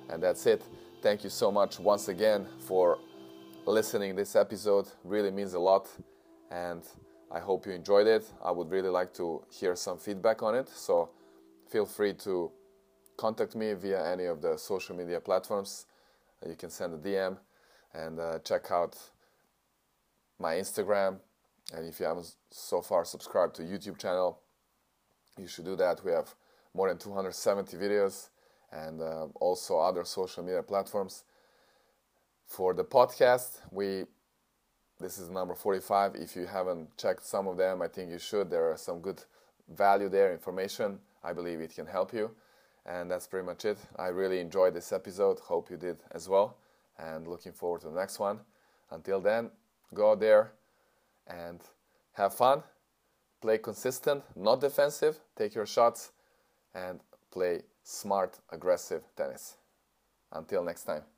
and 0.09 0.23
that's 0.23 0.47
it. 0.47 0.63
Thank 1.03 1.25
you 1.25 1.31
so 1.31 1.51
much 1.51 1.79
once 1.79 2.09
again 2.09 2.47
for 2.61 2.99
listening 3.67 4.15
this 4.15 4.37
episode. 4.37 4.87
Really 5.05 5.31
means 5.31 5.55
a 5.55 5.59
lot 5.59 5.89
and 6.51 6.83
I 7.31 7.41
hope 7.41 7.67
you 7.67 7.73
enjoyed 7.73 8.07
it. 8.07 8.25
I 8.45 8.51
would 8.53 8.71
really 8.71 8.89
like 8.89 9.13
to 9.15 9.43
hear 9.51 9.75
some 9.75 9.99
feedback 9.99 10.43
on 10.43 10.55
it. 10.55 10.69
So 10.69 11.11
feel 11.69 11.87
free 11.87 12.15
to 12.15 12.53
contact 13.17 13.57
me 13.57 13.73
via 13.73 14.07
any 14.13 14.27
of 14.27 14.41
the 14.41 14.57
social 14.57 14.95
media 14.95 15.21
platforms. 15.21 15.87
You 16.47 16.57
can 16.57 16.71
send 16.71 16.95
a 16.95 16.99
DM 16.99 17.39
and 17.95 18.19
uh, 18.19 18.39
check 18.41 18.71
out 18.71 18.97
my 20.39 20.55
Instagram. 20.55 21.19
And 21.73 21.87
if 21.87 22.01
you 22.01 22.07
haven't 22.07 22.35
so 22.51 22.83
far 22.83 23.05
subscribed 23.05 23.55
to 23.57 23.63
YouTube 23.63 23.99
channel, 23.99 24.41
you 25.39 25.47
should 25.47 25.65
do 25.65 25.77
that. 25.77 26.05
We 26.05 26.13
have 26.13 26.35
more 26.75 26.89
than 26.89 26.99
270 26.99 27.77
videos 27.77 28.29
and 28.73 29.01
uh, 29.01 29.27
also 29.37 29.79
other 29.79 30.05
social 30.05 30.43
media 30.43 30.63
platforms. 30.63 31.25
For 32.47 32.75
the 32.75 32.85
podcast, 32.85 33.61
we 33.71 34.05
this 35.01 35.19
is 35.19 35.29
number 35.29 35.55
45. 35.55 36.15
If 36.15 36.37
you 36.37 36.47
haven't 36.47 36.97
checked 36.97 37.25
some 37.25 37.49
of 37.49 37.57
them, 37.57 37.83
I 37.83 37.89
think 37.89 38.11
you 38.11 38.19
should. 38.19 38.49
There 38.49 38.71
are 38.71 38.77
some 38.77 39.01
good 39.01 39.23
value 39.69 40.09
there, 40.09 40.33
information. 40.33 41.01
I 41.23 41.33
believe 41.33 41.61
it 41.61 41.75
can 41.75 41.87
help 41.87 42.13
you. 42.13 42.31
And 42.87 43.11
that's 43.11 43.27
pretty 43.27 43.47
much 43.47 43.65
it. 43.65 43.79
I 43.97 44.09
really 44.09 44.41
enjoyed 44.41 44.75
this 44.75 44.93
episode. 44.93 45.39
Hope 45.41 45.71
you 45.71 45.77
did 45.77 45.99
as 46.13 46.29
well. 46.29 46.59
And 46.99 47.27
looking 47.27 47.53
forward 47.53 47.81
to 47.83 47.89
the 47.89 47.95
next 47.95 48.19
one. 48.19 48.41
Until 48.91 49.21
then, 49.21 49.51
go 49.95 50.13
out 50.13 50.21
there 50.21 50.53
and 51.27 51.61
have 52.13 52.35
fun. 52.35 52.63
Play 53.41 53.59
consistent, 53.59 54.23
not 54.37 54.61
defensive. 54.61 55.19
Take 55.37 55.55
your 55.55 55.67
shots 55.67 56.13
and 56.75 57.01
play 57.31 57.63
smart, 57.83 58.39
aggressive 58.51 59.03
tennis. 59.17 59.57
Until 60.33 60.65
next 60.65 60.85
time. 60.85 61.14